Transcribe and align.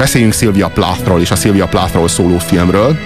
Beszéljünk 0.00 0.34
Sylvia 0.34 0.68
Plathról 0.68 1.20
és 1.20 1.30
a 1.30 1.34
Sylvia 1.34 1.66
Plathról 1.66 2.08
szóló 2.08 2.38
filmről, 2.38 2.96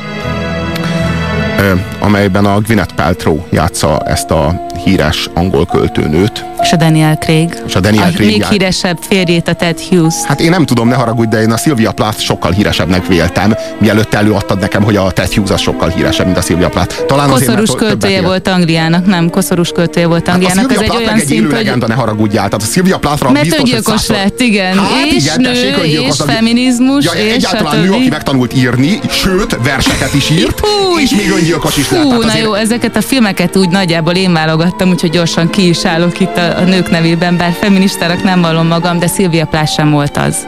amelyben 2.00 2.44
a 2.44 2.60
Gwyneth 2.60 2.94
Paltrow 2.94 3.38
játsza 3.50 4.00
ezt 4.00 4.30
a 4.30 4.66
híres 4.84 5.28
angol 5.34 5.66
költőnőt. 5.66 6.44
És 6.64 6.72
a 6.72 6.76
Daniel 6.76 7.16
Craig. 7.16 7.62
És 7.66 7.74
a 7.74 7.80
Daniel 7.80 8.04
a 8.04 8.10
Craig 8.10 8.30
még 8.30 8.46
híresebb 8.46 8.98
férjét, 9.08 9.48
a 9.48 9.54
Ted 9.54 9.80
Hughes. 9.80 10.14
Hát 10.24 10.40
én 10.40 10.50
nem 10.50 10.66
tudom, 10.66 10.88
ne 10.88 10.94
haragudj, 10.94 11.28
de 11.28 11.40
én 11.40 11.50
a 11.50 11.56
Sylvia 11.56 11.92
Plath 11.92 12.18
sokkal 12.18 12.52
híresebbnek 12.52 13.06
véltem, 13.06 13.54
mielőtt 13.78 14.14
előadtad 14.14 14.58
nekem, 14.58 14.82
hogy 14.82 14.96
a 14.96 15.10
Ted 15.10 15.32
Hughes 15.32 15.50
az 15.50 15.60
sokkal 15.60 15.88
híresebb, 15.88 16.26
mint 16.26 16.38
a 16.38 16.40
Sylvia 16.40 16.68
Plath. 16.68 17.04
Talán 17.06 17.28
koszorús 17.30 17.68
azért, 17.68 17.78
költője 17.78 18.22
volt 18.22 18.48
Angliának, 18.48 19.06
nem, 19.06 19.30
koszorús 19.30 19.68
költője 19.68 20.06
volt 20.06 20.28
Angliának. 20.28 20.70
Hát 20.70 20.78
a 20.78 20.84
Plath 20.84 20.96
egy 20.96 21.06
olyan 21.06 21.18
szint, 21.18 21.44
hogy... 21.44 21.52
legenda, 21.52 21.86
ne 21.86 21.94
haragudjál. 21.94 22.48
Tehát 22.48 22.66
a 22.68 22.72
Sylvia 22.72 22.98
Plathra 22.98 23.30
Mert 23.30 23.44
biztos, 23.44 23.60
öngyilkos 23.60 24.08
lett, 24.08 24.40
igen. 24.40 24.78
Hát, 24.78 25.06
és 25.06 25.24
igen, 25.24 25.40
nő, 25.40 25.46
tessék, 25.46 26.00
és 26.00 26.14
feminizmus, 26.26 27.04
ja, 27.04 27.12
és 27.12 27.32
egyáltalán 27.32 27.80
nő, 27.80 27.90
aki 27.92 28.08
megtanult 28.08 28.56
írni, 28.56 29.00
sőt, 29.10 29.58
verseket 29.64 30.14
is 30.14 30.30
írt, 30.30 30.60
és 31.02 31.10
még 31.10 31.30
öngyilkos 31.38 31.76
is 31.76 31.90
lett. 31.90 32.24
Na 32.24 32.36
jó, 32.36 32.54
ezeket 32.54 32.96
a 32.96 33.00
filmeket 33.00 33.56
úgy 33.56 33.68
nagyjából 33.68 34.14
én 34.14 34.32
válogattam, 34.32 34.88
úgyhogy 34.88 35.10
gyorsan 35.10 35.50
ki 35.50 35.68
is 35.68 35.84
állok 35.84 36.20
itt 36.20 36.36
a, 36.36 36.53
a 36.56 36.60
nők 36.60 36.90
nevében, 36.90 37.36
bár 37.36 37.52
feministának 37.60 38.22
nem 38.22 38.40
vallom 38.40 38.66
magam, 38.66 38.98
de 38.98 39.06
Szilvia 39.06 39.46
Plás 39.46 39.72
sem 39.72 39.90
volt 39.90 40.16
az. 40.16 40.46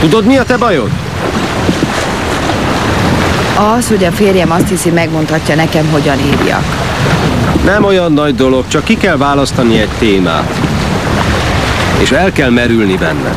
Tudod, 0.00 0.24
mi 0.24 0.36
a 0.36 0.44
te 0.44 0.56
bajod? 0.56 0.90
Az, 3.76 3.88
hogy 3.88 4.04
a 4.04 4.10
férjem 4.10 4.50
azt 4.50 4.68
hiszi, 4.68 4.90
megmondhatja 4.90 5.54
nekem, 5.54 5.88
hogyan 5.90 6.18
írjak. 6.18 6.64
Nem 7.64 7.84
olyan 7.84 8.12
nagy 8.12 8.34
dolog, 8.34 8.64
csak 8.68 8.84
ki 8.84 8.96
kell 8.96 9.16
választani 9.16 9.80
egy 9.80 9.88
témát. 9.98 10.52
És 11.98 12.10
el 12.10 12.32
kell 12.32 12.50
merülni 12.50 12.96
benne. 12.96 13.34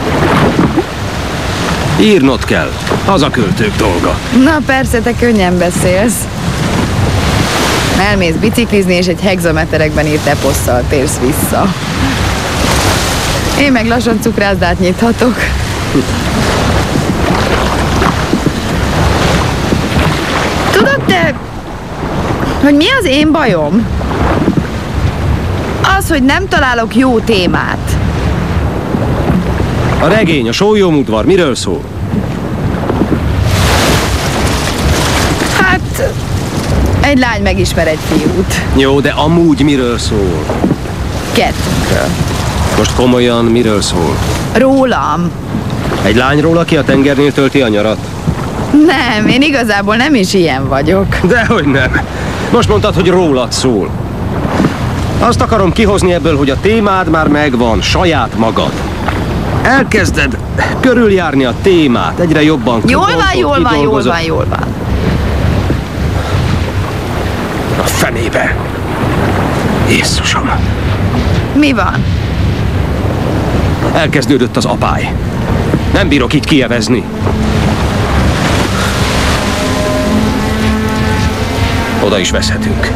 Írnod 2.00 2.46
kell. 2.46 2.72
Az 3.06 3.22
a 3.22 3.30
költők 3.30 3.76
dolga. 3.76 4.18
Na 4.44 4.58
persze, 4.66 5.00
te 5.00 5.14
könnyen 5.16 5.58
beszélsz. 5.58 6.28
Elmész 8.00 8.36
biciklizni, 8.36 8.94
és 8.94 9.08
egy 9.08 9.22
hexameterekben 9.22 10.06
írt 10.06 10.28
eposszal 10.28 10.84
térsz 10.90 11.20
vissza. 11.20 11.74
Én 13.60 13.72
meg 13.72 13.88
lassan 13.88 14.22
cukrászdát 14.22 14.80
nyithatok. 14.80 15.36
Tudod 20.72 21.02
te, 21.06 21.34
hogy 22.62 22.76
mi 22.76 22.86
az 23.00 23.06
én 23.06 23.32
bajom? 23.32 23.88
Az, 25.98 26.10
hogy 26.10 26.24
nem 26.24 26.48
találok 26.48 26.96
jó 26.96 27.20
témát. 27.20 27.98
A 30.02 30.08
regény, 30.08 30.48
a 30.48 30.52
sólyomudvar, 30.52 31.26
miről 31.26 31.56
szól? 31.56 31.82
Hát, 35.60 36.14
egy 37.08 37.18
lány 37.20 37.42
megismer 37.42 37.88
egy 37.88 38.00
fiút. 38.08 38.62
Jó, 38.76 39.00
de 39.00 39.10
amúgy 39.10 39.64
miről 39.64 39.98
szól? 39.98 40.46
Kettőnkről. 41.32 42.08
Most 42.78 42.96
komolyan 42.96 43.46
miről 43.46 43.82
szól? 43.82 44.16
Rólam. 44.54 45.32
Egy 46.04 46.16
lányról, 46.16 46.58
aki 46.58 46.78
a 46.78 46.84
tengernél 46.84 47.32
tölti 47.32 47.62
a 47.62 47.68
nyarat? 47.68 47.98
Nem, 48.72 49.28
én 49.28 49.42
igazából 49.42 49.96
nem 49.96 50.16
is 50.16 50.34
ilyen 50.34 50.68
vagyok. 50.68 51.18
Dehogy 51.24 51.66
nem. 51.66 52.02
Most 52.52 52.70
mondtad, 52.70 52.96
hogy 52.96 53.08
rólad 53.08 53.52
szól. 53.52 53.90
Azt 55.20 55.42
akarom 55.42 55.72
kihozni 55.72 56.14
ebből, 56.14 56.38
hogy 56.38 56.50
a 56.50 56.60
témád 56.62 57.10
már 57.10 57.28
megvan, 57.28 57.82
saját 57.82 58.38
magad. 58.38 58.72
Elkezded 59.62 60.38
körüljárni 60.80 61.46
a 61.46 61.54
témát, 61.62 62.20
egyre 62.20 62.44
jobban 62.44 62.82
Jól 62.86 63.06
van, 63.06 63.40
jól 63.40 63.62
van, 63.62 63.78
jól 63.78 64.04
van, 64.04 64.22
jól 64.22 64.46
van. 64.50 64.76
A 67.84 67.87
fenébe. 67.98 68.56
Jézusom. 69.90 70.50
Mi 71.56 71.74
van? 71.74 72.04
Elkezdődött 73.94 74.58
az 74.58 74.66
apály. 74.66 75.14
Nem 75.94 76.08
bírok 76.08 76.34
itt 76.34 76.46
kievezni. 76.46 77.04
Oda 82.04 82.20
is 82.20 82.32
veszhetünk. 82.32 82.92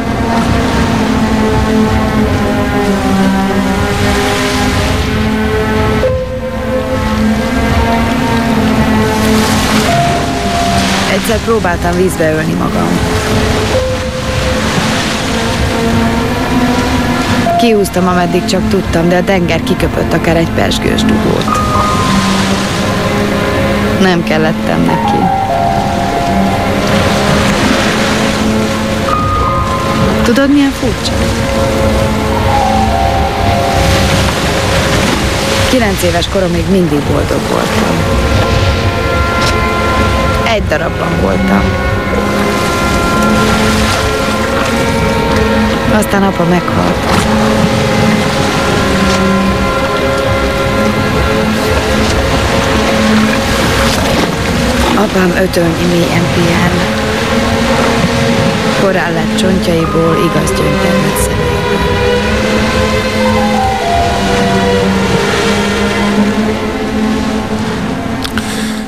Egyszer 11.12 11.38
próbáltam 11.44 11.96
vízbe 11.96 12.32
ölni 12.32 12.52
magam. 12.52 12.88
Kiúztam, 17.62 18.08
ameddig 18.08 18.44
csak 18.44 18.68
tudtam, 18.68 19.08
de 19.08 19.16
a 19.16 19.24
tenger 19.24 19.62
kiköpött 19.62 20.12
akár 20.12 20.36
egy 20.36 20.50
persgős 20.50 21.02
dugót. 21.02 21.58
Nem 24.00 24.24
kellettem 24.24 24.80
neki. 24.80 25.18
Tudod, 30.22 30.52
milyen 30.52 30.70
furcsa? 30.70 31.12
Kilenc 35.70 36.02
éves 36.02 36.28
koromig 36.28 36.64
mindig 36.70 37.00
boldog 37.00 37.40
voltam. 37.50 37.96
Egy 40.54 40.62
darabban 40.68 41.20
voltam. 41.20 41.62
Aztán 45.96 46.22
apa 46.22 46.44
meghalt. 46.44 47.31
Apám 54.96 55.30
ötölnyi 55.30 55.84
mélyen 55.90 56.24
pihen. 56.34 56.70
Korán 58.80 59.12
lett 59.12 59.36
csontjaiból 59.36 60.16
igaz 60.24 60.50
gyöngytermet 60.50 61.16
szemében. 61.20 61.52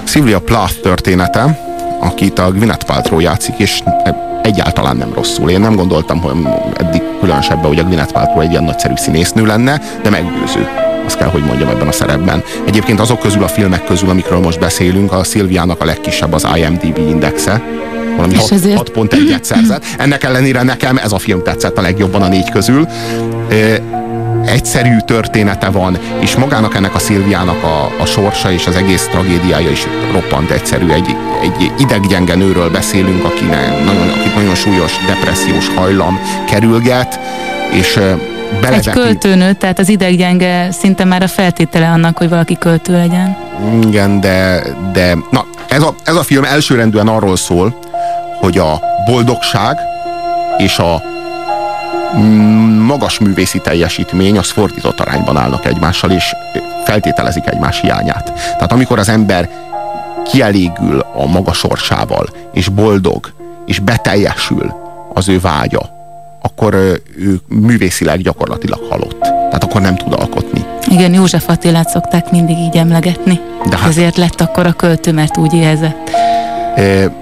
Sylvia 0.04 0.40
Plath 0.40 0.80
története, 0.80 1.58
akit 2.00 2.38
a 2.38 2.50
Gwyneth 2.50 2.86
Paltrow 2.86 3.20
játszik, 3.20 3.54
és 3.58 3.82
egyáltalán 4.42 4.96
nem 4.96 5.12
rosszul. 5.14 5.50
Én 5.50 5.60
nem 5.60 5.76
gondoltam, 5.76 6.20
hogy 6.20 6.32
eddig 6.76 7.02
különösebben, 7.20 7.66
hogy 7.66 7.78
a 7.78 7.84
Gwyneth 7.84 8.12
Paltrow 8.12 8.40
egy 8.40 8.50
ilyen 8.50 8.64
nagyszerű 8.64 8.94
színésznő 8.96 9.46
lenne, 9.46 9.80
de 10.02 10.10
meggyőző. 10.10 10.83
Azt 11.04 11.18
kell, 11.18 11.28
hogy 11.28 11.42
mondjam 11.42 11.68
ebben 11.68 11.88
a 11.88 11.92
szerepben. 11.92 12.42
Egyébként 12.66 13.00
azok 13.00 13.20
közül 13.20 13.42
a 13.42 13.48
filmek 13.48 13.84
közül, 13.84 14.08
amikről 14.08 14.38
most 14.38 14.58
beszélünk, 14.58 15.12
a 15.12 15.24
Szilviának 15.24 15.80
a 15.80 15.84
legkisebb 15.84 16.32
az 16.32 16.46
IMDb 16.56 16.98
indexe, 16.98 17.62
valami 18.16 18.34
6.1-et 18.38 19.42
szerzett. 19.42 19.84
Ennek 19.98 20.24
ellenére 20.24 20.62
nekem 20.62 20.96
ez 20.96 21.12
a 21.12 21.18
film 21.18 21.42
tetszett 21.42 21.78
a 21.78 21.80
legjobban 21.80 22.22
a 22.22 22.28
négy 22.28 22.50
közül 22.50 22.86
egyszerű 24.46 24.96
története 25.04 25.70
van, 25.70 25.98
és 26.18 26.36
magának 26.36 26.74
ennek 26.74 26.94
a 26.94 26.98
Szilviának 26.98 27.62
a, 27.62 28.02
a 28.02 28.06
sorsa 28.06 28.52
és 28.52 28.66
az 28.66 28.76
egész 28.76 29.06
tragédiája 29.06 29.70
is 29.70 29.86
roppant 30.12 30.50
egyszerű. 30.50 30.88
Egy, 30.88 31.16
egy 31.42 31.72
ideggyenge 31.78 32.34
nőről 32.34 32.70
beszélünk, 32.70 33.24
akinek 33.24 33.84
nagyon, 33.84 34.08
akit 34.08 34.34
nagyon 34.34 34.54
súlyos 34.54 34.92
depressziós 35.06 35.68
hajlam 35.74 36.18
kerülget, 36.50 37.20
és 37.72 37.98
Beleveti. 38.60 38.88
Egy 38.88 38.94
költőnő, 38.94 39.52
tehát 39.52 39.78
az 39.78 39.88
ideggyenge 39.88 40.70
szinte 40.70 41.04
már 41.04 41.22
a 41.22 41.28
feltétele 41.28 41.88
annak, 41.88 42.18
hogy 42.18 42.28
valaki 42.28 42.58
költő 42.58 42.92
legyen. 42.92 43.36
Igen, 43.82 44.20
de, 44.20 44.62
de 44.92 45.16
na, 45.30 45.46
ez 45.68 45.82
a, 45.82 45.94
ez 46.04 46.14
a 46.14 46.22
film 46.22 46.44
elsőrendűen 46.44 47.08
arról 47.08 47.36
szól, 47.36 47.78
hogy 48.40 48.58
a 48.58 48.80
boldogság 49.06 49.78
és 50.56 50.78
a 50.78 51.02
magas 52.86 53.18
művészi 53.18 53.58
teljesítmény, 53.58 54.38
az 54.38 54.50
fordított 54.50 55.00
arányban 55.00 55.36
állnak 55.36 55.66
egymással, 55.66 56.10
és 56.10 56.34
feltételezik 56.84 57.46
egymás 57.46 57.80
hiányát. 57.80 58.32
Tehát 58.32 58.72
amikor 58.72 58.98
az 58.98 59.08
ember 59.08 59.48
kielégül 60.30 61.06
a 61.14 61.26
maga 61.26 61.52
sorsával, 61.52 62.26
és 62.52 62.68
boldog, 62.68 63.32
és 63.66 63.78
beteljesül 63.78 64.74
az 65.14 65.28
ő 65.28 65.40
vágya, 65.40 66.03
akkor 66.44 66.74
ő 67.16 67.40
művészileg 67.48 68.20
gyakorlatilag 68.20 68.80
halott. 68.90 69.20
Tehát 69.20 69.64
akkor 69.64 69.80
nem 69.80 69.96
tud 69.96 70.12
alkotni. 70.12 70.64
Igen, 70.88 71.14
József 71.14 71.48
Attilát 71.48 71.88
szokták 71.88 72.30
mindig 72.30 72.58
így 72.58 72.76
emlegetni. 72.76 73.40
De 73.70 73.76
hát, 73.76 73.88
Ezért 73.88 74.16
lett 74.16 74.40
akkor 74.40 74.66
a 74.66 74.72
költő, 74.72 75.12
mert 75.12 75.36
úgy 75.36 75.54
éhezett. 75.54 76.10
E, 76.74 77.12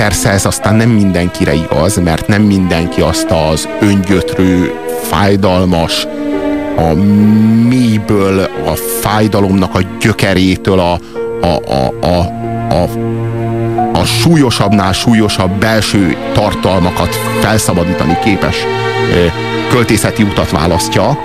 Persze 0.00 0.30
ez 0.30 0.44
aztán 0.44 0.74
nem 0.74 0.90
mindenkire 0.90 1.54
igaz, 1.54 1.96
mert 1.96 2.26
nem 2.26 2.42
mindenki 2.42 3.00
azt 3.00 3.30
az 3.30 3.68
öngyötrő, 3.80 4.74
fájdalmas, 5.02 6.06
a 6.76 6.94
mélyből, 7.68 8.38
a 8.66 8.74
fájdalomnak 9.00 9.74
a 9.74 9.80
gyökerétől, 10.00 10.78
a, 10.78 10.92
a, 11.40 11.46
a, 11.46 11.92
a, 12.00 12.18
a, 12.74 12.88
a 14.00 14.04
súlyosabbnál 14.04 14.92
súlyosabb 14.92 15.50
belső 15.50 16.16
tartalmakat 16.32 17.14
felszabadítani 17.40 18.18
képes 18.24 18.56
költészeti 19.70 20.22
utat 20.22 20.50
választja. 20.50 21.18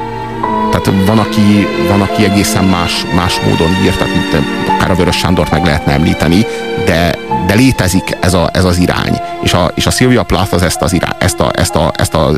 Tehát 0.72 1.06
van, 1.06 1.18
aki, 1.18 1.68
van, 1.89 2.01
aki 2.01 2.24
egészen 2.24 2.63
más, 2.63 3.06
más 3.16 3.39
módon 3.39 3.69
ír, 3.83 3.95
tehát 3.95 4.13
mint 4.16 4.45
akár 4.69 4.92
a 4.92 4.95
Vörös 4.95 5.18
Sándort 5.18 5.51
meg 5.51 5.66
lehetne 5.66 5.92
említeni, 5.92 6.45
de, 6.86 7.16
de 7.48 7.54
létezik 7.54 8.18
ez, 8.19 8.33
a, 8.33 8.50
ez 8.54 8.63
az 8.63 8.77
irány. 8.77 9.22
És 9.44 9.54
a, 9.54 9.72
és 9.75 9.86
a 9.86 9.92
Sylvia 9.92 10.24
Plath 10.24 10.54
az 10.54 10.62
ezt 10.62 10.81
az 10.81 10.94
irány, 10.94 11.16
ezt 11.18 11.39
a, 11.39 11.51
ezt 11.56 11.75
a, 11.75 11.92
ezt 11.98 12.13
a 12.13 12.31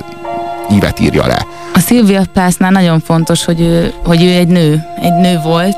ívet 0.71 0.99
írja 0.99 1.27
le. 1.27 1.45
A 1.73 1.79
Sylvia 1.79 2.21
Pláthnál 2.33 2.71
nagyon 2.71 2.99
fontos, 2.99 3.45
hogy 3.45 3.61
ő, 3.61 3.93
hogy 4.05 4.23
ő 4.23 4.29
egy 4.29 4.47
nő. 4.47 4.83
Egy 5.01 5.13
nő 5.13 5.39
volt, 5.43 5.77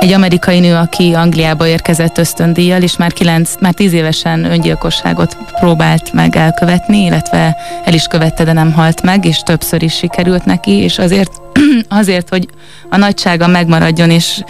egy 0.00 0.12
amerikai 0.12 0.60
nő, 0.60 0.74
aki 0.74 1.12
Angliába 1.14 1.66
érkezett 1.66 2.18
ösztöndíjjal, 2.18 2.82
és 2.82 2.96
már, 2.96 3.12
kilenc, 3.12 3.54
már 3.60 3.74
tíz 3.74 3.92
évesen 3.92 4.44
öngyilkosságot 4.44 5.36
próbált 5.60 6.12
meg 6.12 6.36
elkövetni, 6.36 7.04
illetve 7.04 7.56
el 7.84 7.94
is 7.94 8.06
követte, 8.06 8.44
de 8.44 8.52
nem 8.52 8.72
halt 8.72 9.02
meg, 9.02 9.24
és 9.24 9.38
többször 9.38 9.82
is 9.82 9.94
sikerült 9.94 10.44
neki, 10.44 10.70
és 10.70 10.98
azért 10.98 11.32
azért, 12.00 12.28
hogy 12.28 12.48
a 12.90 12.96
nagysága 12.96 13.46
megmaradjon, 13.46 14.10
és 14.10 14.42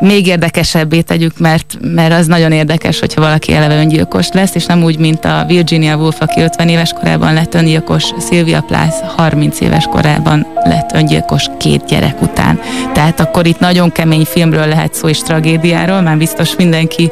még 0.00 0.26
érdekesebbé 0.26 1.00
tegyük, 1.00 1.38
mert, 1.38 1.78
mert 1.80 2.12
az 2.12 2.26
nagyon 2.26 2.52
érdekes, 2.52 2.98
hogyha 2.98 3.20
valaki 3.20 3.52
eleve 3.52 3.76
öngyilkos 3.76 4.28
lesz, 4.32 4.54
és 4.54 4.66
nem 4.66 4.82
úgy, 4.82 4.98
mint 4.98 5.24
a 5.24 5.44
Virginia 5.46 5.96
Woolf, 5.96 6.20
aki 6.20 6.40
50 6.40 6.68
éves 6.68 6.92
korában 6.92 7.34
lett 7.34 7.54
öngyilkos, 7.54 8.04
Sylvia 8.28 8.60
Plath 8.60 8.96
30 9.16 9.60
éves 9.60 9.84
korában 9.84 10.46
lett 10.64 10.94
öngyilkos 10.94 11.46
két 11.58 11.84
gyerek 11.86 12.22
után. 12.22 12.60
Tehát 12.92 13.20
akkor 13.20 13.46
itt 13.46 13.58
nagyon 13.58 13.92
kemény 13.92 14.24
filmről 14.24 14.66
lehet 14.66 14.94
szó, 14.94 15.08
és 15.08 15.18
tragédiáról, 15.18 16.00
már 16.00 16.16
biztos 16.16 16.56
mindenki 16.56 17.10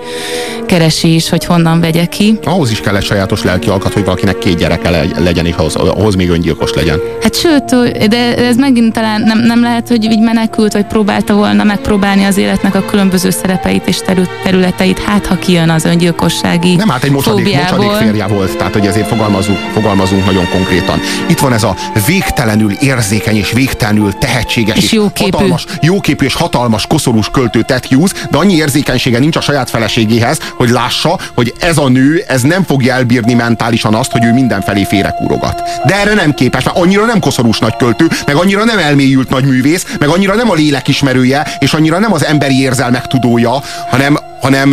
keresi 0.66 1.14
is, 1.14 1.28
hogy 1.28 1.44
honnan 1.44 1.81
vegye 1.81 2.04
ki. 2.04 2.38
Ahhoz 2.44 2.70
is 2.70 2.81
kell 2.81 2.96
egy 2.96 3.04
sajátos 3.04 3.43
lelki 3.43 3.69
alkat, 3.69 3.93
hogy 3.93 4.04
valakinek 4.04 4.38
két 4.38 4.56
gyereke 4.56 4.90
legyen, 5.19 5.46
és 5.46 5.54
ahhoz, 5.54 5.75
ahhoz 5.75 6.14
még 6.14 6.31
öngyilkos 6.31 6.72
legyen. 6.75 7.00
Hát 7.22 7.34
sőt, 7.34 7.64
de 8.08 8.37
ez 8.37 8.56
megint 8.56 8.93
talán 8.93 9.20
nem, 9.20 9.36
nem 9.43 9.62
lehet, 9.62 9.88
hogy 9.88 10.05
így 10.05 10.21
menekült, 10.21 10.73
vagy 10.73 10.85
próbálta 10.85 11.35
volna 11.35 11.65
megpróbálni 11.65 12.25
az 12.25 12.37
életnek 12.37 12.75
a 12.75 12.85
különböző 12.85 13.31
szerepeit 13.31 13.87
és 13.87 13.99
területeit, 14.43 14.99
hát 14.99 15.27
ha 15.27 15.38
kijön 15.38 15.71
az 15.71 15.85
öngyilkossági 15.85 16.75
Nem, 16.75 16.88
hát 16.88 17.05
egy 17.05 17.11
mocsadék, 17.11 17.56
mocsadék 17.56 17.91
férje 17.91 18.27
volt, 18.27 18.56
tehát 18.56 18.73
hogy 18.73 18.87
ezért 18.87 19.06
fogalmazunk, 19.06 19.59
fogalmazunk 19.59 20.25
nagyon 20.25 20.49
konkrétan. 20.49 21.00
Itt 21.27 21.38
van 21.38 21.53
ez 21.53 21.62
a 21.62 21.75
végtelenül 22.06 22.73
érzékeny 22.73 23.37
és 23.37 23.53
végtelenül 23.53 24.12
tehetséges 24.12 24.77
és, 24.77 24.85
és 24.85 24.93
jóképű. 24.93 25.31
hatalmas, 25.31 25.65
jóképű 25.81 26.25
és 26.25 26.35
hatalmas 26.35 26.87
koszorús 26.87 27.29
költő 27.29 27.62
Ted 27.62 27.85
Hughes, 27.85 28.11
de 28.31 28.39
annyi 28.39 28.55
érzékenysége 28.55 29.19
nincs 29.19 29.37
a 29.37 29.41
saját 29.41 29.71
feleségéhez, 29.71 30.39
hogy 30.56 30.69
lássa, 30.69 31.19
hogy 31.35 31.55
ez 31.61 31.79
a 31.79 31.89
nő, 31.89 32.25
ez 32.27 32.43
nem 32.43 32.62
fogja 32.62 32.94
elbírni 32.94 33.35
mentálisan 33.35 33.94
azt, 33.94 34.11
hogy 34.11 34.25
ő 34.25 34.32
mindenfelé 34.32 34.85
félrekúrogat. 34.85 35.62
De 35.87 36.00
erre 36.00 36.15
nem 36.15 36.35
képes, 36.35 36.65
mert 36.65 36.77
annyira 36.77 37.05
nem 37.05 37.21
koszorús 37.21 37.59
nagy 37.59 37.77
költő, 37.77 38.09
meg 38.27 38.37
annyira 38.37 38.65
nem 38.65 38.79
elmélyült 39.17 39.29
nagy 39.29 39.45
művész, 39.45 39.87
meg 39.99 40.09
annyira 40.09 40.35
nem 40.35 40.51
a 40.51 40.55
lélek 40.55 40.89
ismerője, 40.89 41.47
és 41.59 41.73
annyira 41.73 41.99
nem 41.99 42.13
az 42.13 42.25
emberi 42.25 42.61
érzelmek 42.61 43.07
tudója, 43.07 43.63
hanem, 43.91 44.19
hanem, 44.41 44.71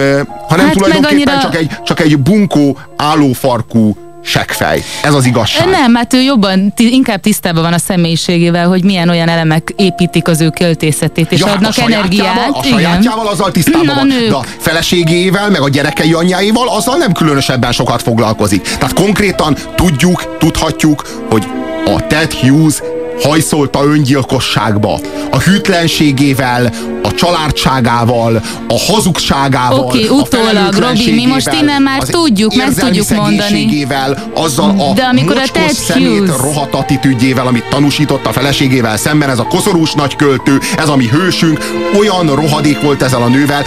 hanem 0.48 0.66
hát 0.66 0.76
tulajdonképpen 0.76 1.12
annyira... 1.12 1.40
csak, 1.42 1.56
egy, 1.56 1.70
csak 1.84 2.00
egy 2.00 2.18
bunkó, 2.18 2.78
állófarkú 2.98 3.96
seggfej. 4.26 4.84
Ez 5.04 5.14
az 5.14 5.26
igazság. 5.26 5.70
Nem, 5.70 5.96
hát 5.96 6.14
ő 6.14 6.22
jobban, 6.22 6.74
inkább 6.78 7.22
tisztában 7.22 7.64
van 7.64 7.74
a 7.74 7.78
személyiségével, 7.78 8.68
hogy 8.68 8.84
milyen 8.84 9.10
olyan 9.10 9.30
elemek 9.30 9.74
építik 9.76 10.28
az 10.28 10.42
ő 10.42 10.50
költészetét, 10.50 11.32
és 11.32 11.40
ja, 11.40 11.48
hát 11.48 11.56
adnak 11.56 11.74
a 11.78 11.82
energiát. 11.82 12.50
A 12.52 12.64
sajátjával 12.64 13.28
azzal 13.28 13.52
tisztában 13.52 13.86
Na, 13.86 13.94
van, 13.94 14.08
nő. 14.08 14.28
de 14.28 14.36
a 14.36 14.44
feleségével, 14.58 15.50
meg 15.50 15.62
a 15.62 15.70
gyerekei 15.70 16.14
anyjáival 16.14 16.70
azzal 16.70 16.98
nem 16.98 17.12
különösebben 17.12 17.72
sokat 17.72 18.02
foglalkozik. 18.02 18.62
Tehát 18.62 18.94
konkrétan 18.94 19.58
tudjuk, 19.76 20.38
tudhatjuk, 20.38 21.26
hogy 21.30 21.46
a 21.86 22.08
Ted 22.08 22.34
Hughes 22.34 22.82
hajszolta 23.22 23.84
öngyilkosságba. 23.86 25.00
A 25.32 25.38
hűtlenségével, 25.38 26.74
a 27.04 27.12
családságával, 27.14 28.42
a 28.68 28.80
hazugságával, 28.92 29.80
Oké, 29.80 30.06
okay, 30.10 30.20
utólag, 30.20 30.74
Robi, 30.74 31.12
mi 31.12 31.26
most 31.26 31.54
innen 31.62 31.82
már 31.82 32.04
tudjuk, 32.04 32.56
meg 32.56 32.74
tudjuk 32.74 33.10
mondani. 33.10 33.88
azzal 34.34 34.70
a 34.80 34.94
De 34.94 35.04
amikor 35.04 35.38
a 35.38 35.52
Ted 35.52 35.72
szemét 35.72 36.08
Hughes... 36.08 36.42
rohadt 36.42 36.74
attitűdjével, 36.74 37.48
amit 37.48 37.70
tanúsított 37.70 38.26
a 38.26 38.32
feleségével 38.32 38.98
szemben, 38.98 39.30
ez 39.30 39.40
a 39.40 39.48
koszorús 39.48 39.94
nagyköltő, 39.94 40.60
ez 40.78 40.90
a 40.90 40.96
mi 40.96 41.08
hősünk, 41.08 41.60
olyan 41.98 42.36
rohadék 42.36 42.82
volt 42.82 43.02
ezzel 43.02 43.22
a 43.22 43.28
nővel, 43.28 43.64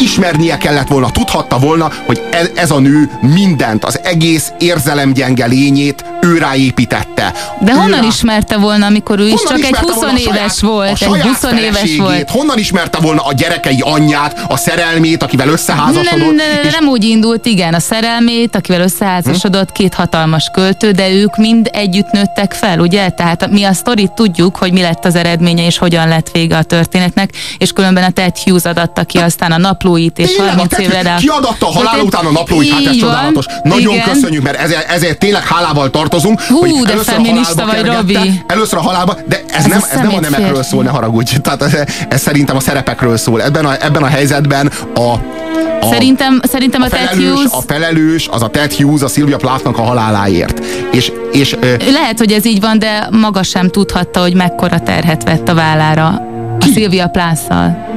ismernie 0.00 0.56
kellett 0.56 0.88
volna, 0.88 1.10
tudhatta 1.10 1.58
volna, 1.58 1.90
hogy 2.06 2.22
ez, 2.30 2.50
ez 2.54 2.70
a 2.70 2.78
nő 2.78 3.10
mindent, 3.20 3.84
az 3.84 4.00
egész 4.02 4.52
érzelemgyenge 4.58 5.46
lényét 5.46 6.04
ő 6.22 6.38
ráépítette. 6.38 7.32
De 7.60 7.72
honnan 7.72 8.04
ő 8.04 8.06
ismerte 8.06 8.56
volna, 8.56 8.86
amikor 8.86 9.18
ő 9.18 9.28
is 9.28 9.42
csak 9.48 9.64
egy 9.64 9.76
20 9.76 9.96
éves 10.26 10.60
volt? 10.60 11.02
Egy 11.02 11.20
20 11.20 11.42
éves 11.60 11.96
volt. 11.96 12.30
Honnan 12.30 12.58
ismerte 12.58 12.98
volna 12.98 13.22
a 13.22 13.32
gyerekei 13.32 13.80
anyját, 13.80 14.44
a 14.48 14.56
szerelmét, 14.56 15.22
akivel 15.22 15.48
összeházasodott? 15.48 16.34
Nem, 16.34 16.46
és... 16.64 16.72
nem 16.72 16.88
úgy 16.88 17.04
indult, 17.04 17.46
igen, 17.46 17.74
a 17.74 17.80
szerelmét, 17.80 18.56
akivel 18.56 18.80
összeházasodott, 18.80 19.68
hm? 19.68 19.74
két 19.74 19.94
hatalmas 19.94 20.50
költő, 20.52 20.90
de 20.90 21.10
ők 21.10 21.36
mind 21.36 21.68
együtt 21.72 22.10
nőttek 22.10 22.52
fel, 22.52 22.78
ugye? 22.78 23.08
Tehát 23.08 23.50
mi 23.50 23.64
a 23.64 23.72
sztorit 23.72 24.12
tudjuk, 24.12 24.56
hogy 24.56 24.72
mi 24.72 24.80
lett 24.80 25.04
az 25.04 25.14
eredménye, 25.14 25.64
és 25.66 25.78
hogyan 25.78 26.08
lett 26.08 26.30
vége 26.30 26.56
a 26.56 26.62
történetnek, 26.62 27.30
és 27.58 27.72
különben 27.72 28.04
a 28.04 28.10
Ted 28.10 28.36
Hughes 28.38 28.64
adatta 28.64 29.04
ki 29.04 29.18
aztán 29.18 29.52
a 29.52 29.58
naplóit, 29.58 30.18
és 30.18 30.34
tényleg, 30.34 30.48
30 30.48 30.78
évre 30.78 31.02
rá. 31.02 31.16
Kiadatta 31.16 31.66
a 31.66 31.72
halál 31.72 32.00
után 32.00 32.26
a 32.26 32.30
naplóit, 32.30 32.72
hát 32.72 32.86
ez 32.86 32.96
csodálatos. 32.96 33.44
Nagyon 33.62 34.00
köszönjük, 34.00 34.42
mert 34.42 34.58
ezért, 34.58 34.90
ezért 34.90 35.18
tényleg 35.18 35.46
hálával 35.46 35.90
tartozunk. 36.12 36.40
Hú, 36.40 36.76
hogy 36.76 36.86
de 36.86 36.96
feminista 36.96 37.66
vagy, 37.66 37.86
Robi. 37.86 38.42
Először 38.46 38.78
a 38.78 38.82
halálba, 38.82 39.16
de 39.26 39.42
ez, 39.48 39.64
ez, 39.64 39.70
nem, 39.70 39.80
ez 39.90 39.98
nem 39.98 40.14
a 40.14 40.20
nemekről 40.20 40.62
szól, 40.62 40.82
ne 40.82 40.90
haragudj. 40.90 41.36
Tehát 41.36 41.62
ez, 41.62 41.74
ez 42.08 42.20
szerintem 42.20 42.56
a 42.56 42.60
szerepekről 42.60 43.16
szól. 43.16 43.42
Ebben 43.42 43.64
a, 43.64 43.84
ebben 43.84 44.02
a 44.02 44.06
helyzetben 44.06 44.70
a, 44.94 45.00
a, 45.80 45.90
szerintem, 45.90 46.40
szerintem 46.42 46.82
a, 46.82 46.84
a 46.84 46.88
felelős, 46.88 47.28
Hughes... 47.28 47.52
A 47.52 47.60
felelős 47.66 48.28
az 48.28 48.42
a 48.42 48.48
Ted 48.48 48.72
Hughes 48.72 49.02
a 49.02 49.08
Sylvia 49.08 49.36
Plathnak 49.36 49.78
a 49.78 49.82
haláláért. 49.82 50.64
És, 50.92 51.12
és, 51.32 51.56
Lehet, 51.90 52.18
hogy 52.18 52.32
ez 52.32 52.46
így 52.46 52.60
van, 52.60 52.78
de 52.78 53.08
maga 53.10 53.42
sem 53.42 53.68
tudhatta, 53.68 54.20
hogy 54.20 54.34
mekkora 54.34 54.80
terhet 54.80 55.24
vett 55.24 55.48
a 55.48 55.54
vállára 55.54 56.06
a 56.60 56.64
Szilvia 56.74 57.08
Plásszal. 57.08 57.90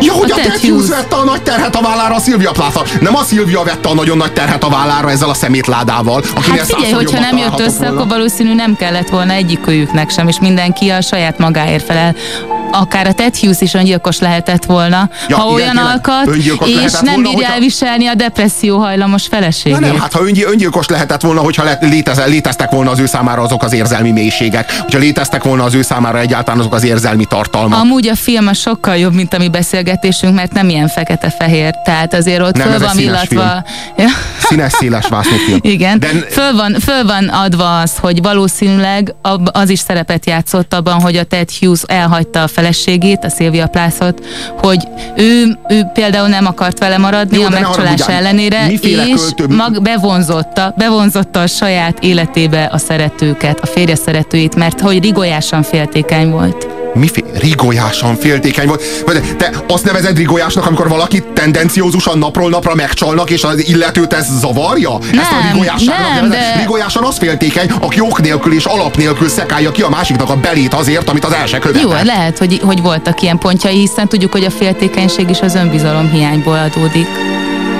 Ja, 0.00 0.12
hogy 0.12 0.30
a, 0.30 0.34
a 0.34 0.40
Ted 0.40 0.60
Hughes 0.60 0.88
vette 0.88 1.16
a 1.16 1.24
nagy 1.24 1.42
terhet 1.42 1.76
a 1.76 1.80
vállára 1.80 2.14
a 2.14 2.20
Szilvia 2.20 2.50
Plásszal. 2.50 2.86
Nem 3.00 3.16
a 3.16 3.22
Szilvia 3.22 3.62
vette 3.62 3.88
a 3.88 3.94
nagyon 3.94 4.16
nagy 4.16 4.32
terhet 4.32 4.64
a 4.64 4.68
vállára 4.68 5.10
ezzel 5.10 5.28
a 5.28 5.34
szemétládával. 5.34 6.22
Hát 6.34 6.60
figyelj, 6.60 6.92
hogyha 6.92 7.20
nem 7.20 7.36
jött 7.36 7.60
össze, 7.60 7.78
volna. 7.78 7.94
akkor 7.94 8.08
valószínű 8.08 8.54
nem 8.54 8.76
kellett 8.76 9.08
volna 9.08 9.32
egyik 9.32 9.66
őjüknek 9.66 10.10
sem, 10.10 10.28
és 10.28 10.40
mindenki 10.40 10.88
a 10.88 11.00
saját 11.00 11.38
magáért 11.38 11.84
felel 11.84 12.14
akár 12.72 13.06
a 13.06 13.12
Ted 13.12 13.36
Hughes 13.36 13.60
is 13.60 13.74
öngyilkos 13.74 14.18
lehetett 14.18 14.64
volna, 14.64 15.10
ja, 15.28 15.36
ha 15.36 15.48
olyan 15.48 15.76
alkat, 15.76 16.34
és 16.64 16.92
nem 17.00 17.22
bírja 17.22 17.48
elviselni 17.48 18.06
a 18.06 18.14
depresszió 18.14 18.78
hajlamos 18.78 19.26
feleségét. 19.26 19.80
nem, 19.80 19.98
hát 19.98 20.12
ha 20.12 20.20
öngyilkos 20.50 20.88
lehetett 20.88 21.20
volna, 21.20 21.40
hogyha 21.40 21.64
létez, 21.80 22.20
léteztek 22.26 22.70
volna 22.70 22.90
az 22.90 22.98
ő 22.98 23.06
számára 23.06 23.42
azok 23.42 23.62
az 23.62 23.72
érzelmi 23.72 24.10
mélységek, 24.10 24.72
hogyha 24.80 24.98
léteztek 24.98 25.42
volna 25.42 25.64
az 25.64 25.74
ő 25.74 25.82
számára 25.82 26.18
egyáltalán 26.18 26.60
azok 26.60 26.74
az 26.74 26.84
érzelmi 26.84 27.24
tartalmak. 27.24 27.80
Amúgy 27.80 28.08
a 28.08 28.14
film 28.14 28.52
sokkal 28.52 28.96
jobb, 28.96 29.14
mint 29.14 29.34
a 29.34 29.38
mi 29.38 29.48
beszélgetésünk, 29.48 30.34
mert 30.34 30.52
nem 30.52 30.68
ilyen 30.68 30.88
fekete-fehér, 30.88 31.74
tehát 31.84 32.14
azért 32.14 32.40
ott 32.40 32.56
nem, 32.56 32.68
föl 32.68 32.78
van 32.78 32.98
illatva. 32.98 33.64
Színes, 34.48 34.72
széles 34.72 35.06
film. 35.46 35.58
Igen, 35.60 35.98
De... 35.98 36.08
föl, 36.30 36.52
van, 36.52 36.76
föl 36.80 37.04
van 37.04 37.28
adva 37.28 37.80
az, 37.80 37.92
hogy 38.00 38.22
valószínűleg 38.22 39.14
az 39.52 39.68
is 39.68 39.78
szerepet 39.78 40.26
játszott 40.26 40.74
abban, 40.74 41.00
hogy 41.00 41.16
a 41.16 41.24
Ted 41.24 41.50
Hughes 41.50 41.82
elhagyta 41.86 42.42
a 42.42 42.46
feleségét, 42.46 42.67
a 43.24 43.28
Szilvia 43.28 43.66
Plászot, 43.66 44.26
hogy 44.58 44.88
ő, 45.16 45.58
ő 45.68 45.82
például 45.92 46.28
nem 46.28 46.46
akart 46.46 46.78
vele 46.78 46.98
maradni 46.98 47.38
Jó, 47.38 47.44
a 47.44 47.48
megcsalás 47.48 48.08
ellenére, 48.08 48.70
és 48.70 48.80
mag 49.48 49.82
bevonzotta, 49.82 50.74
bevonzotta 50.76 51.40
a 51.40 51.46
saját 51.46 51.98
életébe 52.04 52.68
a 52.72 52.78
szeretőket, 52.78 53.60
a 53.60 53.66
férje 53.66 53.94
szeretőit, 53.94 54.56
mert 54.56 54.80
hogy 54.80 55.02
rigolyásan 55.02 55.62
féltékeny 55.62 56.30
volt 56.30 56.77
miféle 56.94 57.38
rigolyásan 57.38 58.16
féltékeny 58.16 58.66
volt. 58.66 59.36
Te 59.36 59.50
azt 59.68 59.84
nevezed 59.84 60.16
rigolyásnak, 60.16 60.66
amikor 60.66 60.88
valaki 60.88 61.22
tendenciózusan 61.34 62.18
napról 62.18 62.50
napra 62.50 62.74
megcsalnak, 62.74 63.30
és 63.30 63.42
az 63.44 63.68
illetőt 63.68 64.12
ez 64.12 64.26
zavarja? 64.40 64.98
Nem, 65.10 65.20
Ezt 65.20 65.32
a 65.32 65.52
rigolyásságnak 65.52 66.20
nem, 66.20 66.30
de... 66.30 66.54
Rigolyásan 66.58 67.04
az 67.04 67.18
féltékeny, 67.18 67.70
aki 67.80 68.00
ok 68.00 68.20
nélkül 68.20 68.52
és 68.52 68.64
alap 68.64 68.96
nélkül 68.96 69.28
szekálja 69.28 69.70
ki 69.70 69.82
a 69.82 69.88
másiknak 69.88 70.30
a 70.30 70.36
belét 70.36 70.74
azért, 70.74 71.08
amit 71.08 71.24
az 71.24 71.32
első 71.32 71.58
követett. 71.58 71.82
Jó, 71.82 71.90
lehet, 72.04 72.38
hogy, 72.38 72.60
hogy 72.64 72.82
voltak 72.82 73.22
ilyen 73.22 73.38
pontjai, 73.38 73.78
hiszen 73.78 74.08
tudjuk, 74.08 74.32
hogy 74.32 74.44
a 74.44 74.50
féltékenység 74.50 75.30
is 75.30 75.40
az 75.40 75.54
önbizalom 75.54 76.10
hiányból 76.10 76.58
adódik. 76.58 77.08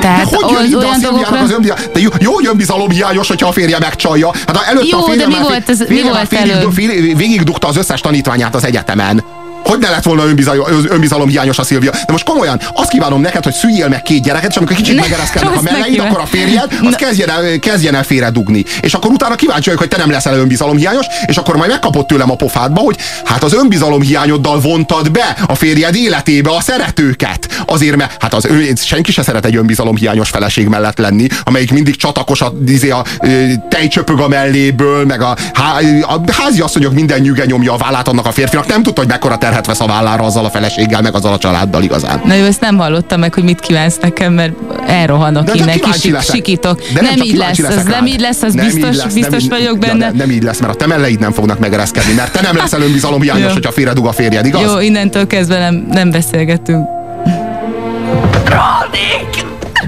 Tehát 0.00 0.30
de 0.30 0.36
hogy 0.36 0.52
jön 0.52 0.60
az 0.62 0.66
ide 0.66 0.76
a 0.76 0.80
olyan 0.80 1.00
dolgokra... 1.00 1.40
az 1.40 1.50
önbizalom? 1.50 1.82
De 1.92 2.00
jó, 2.00 2.08
jó, 2.20 2.32
hogy 2.32 2.46
önbizalom 2.46 2.88
hiányos, 2.90 3.28
hogyha 3.28 3.48
a 3.48 3.52
férje 3.52 3.78
megcsalja. 3.78 4.30
Hát 4.46 4.62
előtte 4.68 4.86
Jó, 4.90 4.98
a 4.98 5.02
férje 5.02 5.20
de 5.20 5.26
mi 5.26 5.32
már- 5.32 5.42
volt 5.42 5.68
ez- 5.68 5.84
mi 5.88 6.02
volt 6.02 6.28
félig, 6.28 6.50
előbb? 6.50 6.72
félig, 6.72 7.16
végigdugta 7.16 7.68
az 7.68 7.76
összes 7.76 8.00
tanítványát 8.00 8.54
az 8.54 8.64
egyetemen. 8.64 9.24
Hogy 9.68 9.78
ne 9.78 9.90
lett 9.90 10.04
volna 10.04 10.26
önbizalom, 10.26 10.66
önbizalom 10.88 11.28
hiányos 11.28 11.58
a 11.58 11.62
Szilvia? 11.62 11.90
De 11.90 12.12
most 12.12 12.24
komolyan, 12.24 12.60
azt 12.74 12.90
kívánom 12.90 13.20
neked, 13.20 13.44
hogy 13.44 13.52
szüljél 13.52 13.88
meg 13.88 14.02
két 14.02 14.22
gyereket, 14.22 14.50
és 14.50 14.56
amikor 14.56 14.76
kicsit 14.76 14.94
Ne, 14.94 15.00
megereszkednek 15.00 15.56
a 15.56 15.62
melleid, 15.62 15.98
akkor 15.98 16.20
a 16.20 16.26
férjed, 16.26 16.72
az 16.84 16.94
kezdjen 16.94 17.30
el, 17.30 17.58
kezdjen 17.58 17.94
el 17.94 18.04
félre 18.04 18.30
dugni. 18.30 18.64
És 18.80 18.94
akkor 18.94 19.10
utána 19.10 19.34
kíváncsi 19.34 19.64
vagyok, 19.64 19.78
hogy 19.78 19.88
te 19.88 19.96
nem 19.96 20.10
leszel 20.10 20.38
önbizalom 20.38 20.76
hiányos, 20.76 21.06
és 21.26 21.36
akkor 21.36 21.56
majd 21.56 21.70
megkapod 21.70 22.06
tőlem 22.06 22.30
a 22.30 22.34
pofádba, 22.34 22.80
hogy 22.80 22.96
hát 23.24 23.42
az 23.42 23.54
önbizalom 23.54 24.00
hiányoddal 24.00 24.60
vontad 24.60 25.10
be 25.10 25.36
a 25.46 25.54
férjed 25.54 25.94
életébe 25.94 26.50
a 26.50 26.60
szeretőket. 26.60 27.62
Azért, 27.66 27.96
mert 27.96 28.22
hát 28.22 28.34
az 28.34 28.44
ő, 28.44 28.72
senki 28.76 29.12
se 29.12 29.22
szeret 29.22 29.44
egy 29.44 29.56
önbizalom 29.56 29.96
hiányos 29.96 30.28
feleség 30.28 30.68
mellett 30.68 30.98
lenni, 30.98 31.26
amelyik 31.42 31.72
mindig 31.72 31.96
csatakos 31.96 32.40
a, 32.40 32.52
izé, 32.66 32.90
a 32.90 33.04
ö, 33.20 33.46
tejcsöpög 33.68 34.20
a 34.20 34.28
melléből, 34.28 35.04
meg 35.04 35.22
a, 35.22 35.36
há, 35.52 35.78
a 36.02 36.20
háziasszonyok 36.32 36.92
minden 36.92 37.20
nyüge 37.20 37.44
nyomja 37.44 37.72
a 37.72 37.76
vállát 37.76 38.08
annak 38.08 38.26
a 38.26 38.30
férfinak. 38.32 38.66
Nem 38.66 38.82
tudta, 38.82 39.00
hogy 39.00 39.10
mekkora 39.10 39.36
terhet 39.58 39.66
vesz 39.66 39.80
a 39.80 39.86
vállára 39.86 40.24
azzal 40.24 40.44
a 40.44 40.50
feleséggel, 40.50 41.02
meg 41.02 41.14
azzal 41.14 41.32
a 41.32 41.38
családdal 41.38 41.82
igazán. 41.82 42.20
Na 42.24 42.34
jó, 42.34 42.44
ezt 42.44 42.60
nem 42.60 42.78
hallottam 42.78 43.20
meg, 43.20 43.34
hogy 43.34 43.42
mit 43.42 43.60
kívánsz 43.60 43.98
nekem, 44.00 44.32
mert 44.32 44.52
elrohanok 44.86 45.44
De 45.44 45.52
csak 45.52 46.04
innen, 46.04 46.20
sikítok. 46.20 46.82
De 46.94 47.00
nem 47.00 47.14
csak 47.14 47.26
így 47.26 47.36
lesz, 47.36 47.58
az 47.58 47.84
nem 47.84 48.06
így 48.06 48.20
lesz, 48.20 48.42
az 48.42 48.54
Nem 48.54 48.64
biztos, 48.64 48.96
lesz, 48.96 49.12
biztos 49.12 49.44
nem, 49.44 49.58
vagyok 49.58 49.78
de 49.78 49.86
benne. 49.86 50.06
Nem, 50.06 50.16
nem 50.16 50.30
így 50.30 50.42
lesz, 50.42 50.60
mert 50.60 50.72
a 50.72 50.76
te 50.76 50.86
melleid 50.86 51.18
nem 51.20 51.32
fognak 51.32 51.58
megereszkedni, 51.58 52.12
mert 52.12 52.32
te 52.32 52.40
nem 52.40 52.56
leszel 52.56 52.82
önbizalom 52.82 53.20
hiányos, 53.20 53.46
Jó. 53.46 53.52
hogyha 53.52 53.72
félredug 53.72 54.06
a 54.06 54.12
férjed, 54.12 54.46
igaz? 54.46 54.62
Jó, 54.62 54.80
innentől 54.80 55.26
kezdve 55.26 55.58
nem, 55.58 55.86
nem 55.90 56.10
beszélgetünk. 56.10 56.86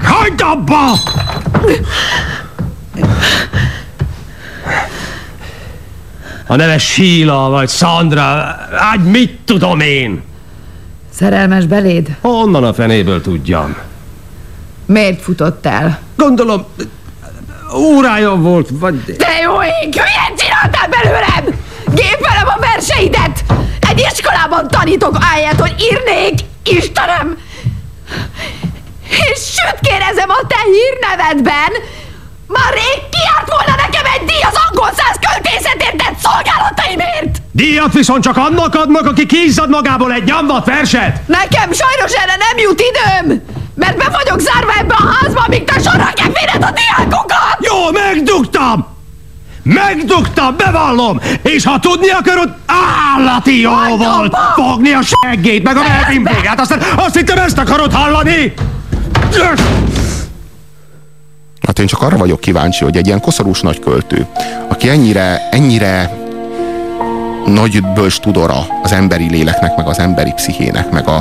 Hagyd 0.03 0.41
abba! 0.41 0.99
A 6.51 6.55
neve 6.55 6.77
Sheila 6.77 7.49
vagy 7.49 7.69
Sandra, 7.69 8.21
hát 8.71 9.03
mit 9.03 9.39
tudom 9.45 9.79
én? 9.79 10.23
Szerelmes 11.13 11.65
beléd? 11.65 12.17
Honnan 12.21 12.63
a 12.63 12.73
fenéből 12.73 13.21
tudjam? 13.21 13.77
Miért 14.85 15.21
futott 15.21 15.65
el? 15.65 15.99
Gondolom, 16.15 16.65
órája 17.75 18.35
volt, 18.35 18.69
vagy... 18.71 19.03
De 19.03 19.39
jó 19.43 19.63
ég, 19.63 19.93
hülyet 19.93 20.41
csináltál 20.41 20.89
belőlem! 20.89 21.59
Gépelem 21.85 22.47
a 22.47 22.59
verseidet! 22.59 23.43
Egy 23.89 24.07
iskolában 24.11 24.67
tanítok 24.67 25.15
ahelyett, 25.15 25.59
hogy 25.59 25.75
írnék! 25.79 26.39
Istenem! 26.63 27.37
És 29.09 29.39
sütkérezem 29.39 30.29
a 30.29 30.47
te 30.47 30.59
hírnevedben! 30.71 31.71
Már 32.57 32.73
rég 32.73 32.99
kiárt 33.15 33.49
volna 33.55 33.73
nekem 33.83 34.05
egy 34.15 34.25
díj 34.25 34.43
az 34.51 34.57
angol 34.67 34.91
száz 34.99 35.17
költészetért 35.25 35.97
tett 35.97 36.17
szolgálataimért! 36.25 37.41
Díjat 37.51 37.93
viszont 37.93 38.23
csak 38.23 38.37
annak 38.37 38.75
adnak, 38.75 39.05
aki 39.05 39.25
kiizzad 39.25 39.69
magából 39.69 40.11
egy 40.13 40.23
nyomvat 40.23 40.65
verset! 40.65 41.27
Nekem 41.27 41.69
sajnos 41.71 42.11
erre 42.21 42.35
nem 42.45 42.57
jut 42.57 42.83
időm! 42.89 43.41
Mert 43.75 43.97
be 43.97 44.09
vagyok 44.09 44.39
zárva 44.39 44.73
ebbe 44.79 44.93
a 44.93 45.13
házba, 45.13 45.43
míg 45.47 45.63
te 45.63 45.79
sorra 45.79 46.09
keféred 46.13 46.63
a 46.63 46.73
diákokat! 46.79 47.57
Jó, 47.59 47.91
megdugtam! 47.91 48.87
Megdugtam, 49.63 50.57
bevallom! 50.57 51.21
És 51.41 51.63
ha 51.63 51.79
tudni 51.79 52.09
akarod, 52.09 52.49
állati 52.65 53.59
jó 53.59 53.71
Hagyd 53.71 53.97
volt 53.97 54.37
fogni 54.55 54.93
a 54.93 54.99
seggét, 55.01 55.63
meg 55.63 55.77
a 55.77 55.81
melbimbóját, 55.81 56.59
aztán 56.59 56.81
azt 56.95 57.15
hittem 57.15 57.37
ezt 57.37 57.57
akarod 57.57 57.93
hallani! 57.93 58.53
Hát 61.65 61.79
én 61.79 61.85
csak 61.85 62.01
arra 62.01 62.17
vagyok 62.17 62.39
kíváncsi, 62.39 62.83
hogy 62.83 62.97
egy 62.97 63.07
ilyen 63.07 63.19
koszorús 63.19 63.61
nagy 63.61 63.79
költő, 63.79 64.25
aki 64.67 64.89
ennyire, 64.89 65.47
ennyire 65.51 66.17
nagy 67.45 67.83
bölcs 67.93 68.19
tudora 68.19 68.65
az 68.83 68.91
emberi 68.91 69.29
léleknek, 69.29 69.75
meg 69.75 69.87
az 69.87 69.99
emberi 69.99 70.31
pszichének, 70.35 70.91
meg 70.91 71.07
a, 71.07 71.15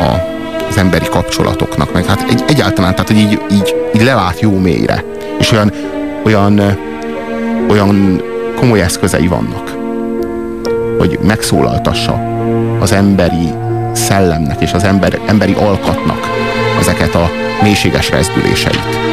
a, 0.00 0.26
az 0.68 0.76
emberi 0.76 1.06
kapcsolatoknak, 1.08 1.92
meg 1.92 2.04
hát 2.04 2.24
egy, 2.30 2.44
egyáltalán, 2.48 2.92
tehát 2.92 3.06
hogy 3.06 3.18
így, 3.18 3.40
így, 3.50 3.74
így 3.94 4.02
lelát 4.02 4.40
jó 4.40 4.58
mélyre. 4.58 5.04
És 5.38 5.52
olyan, 5.52 5.72
olyan, 6.24 6.78
olyan 7.68 8.22
komoly 8.56 8.80
eszközei 8.80 9.26
vannak, 9.26 9.76
hogy 10.98 11.18
megszólaltassa 11.22 12.22
az 12.80 12.92
emberi 12.92 13.52
szellemnek 13.92 14.60
és 14.60 14.72
az 14.72 14.84
ember, 14.84 15.18
emberi 15.26 15.52
alkatnak 15.52 16.28
ezeket 16.78 17.14
a 17.14 17.30
mélységes 17.62 18.10
rezdüléseit 18.10 19.07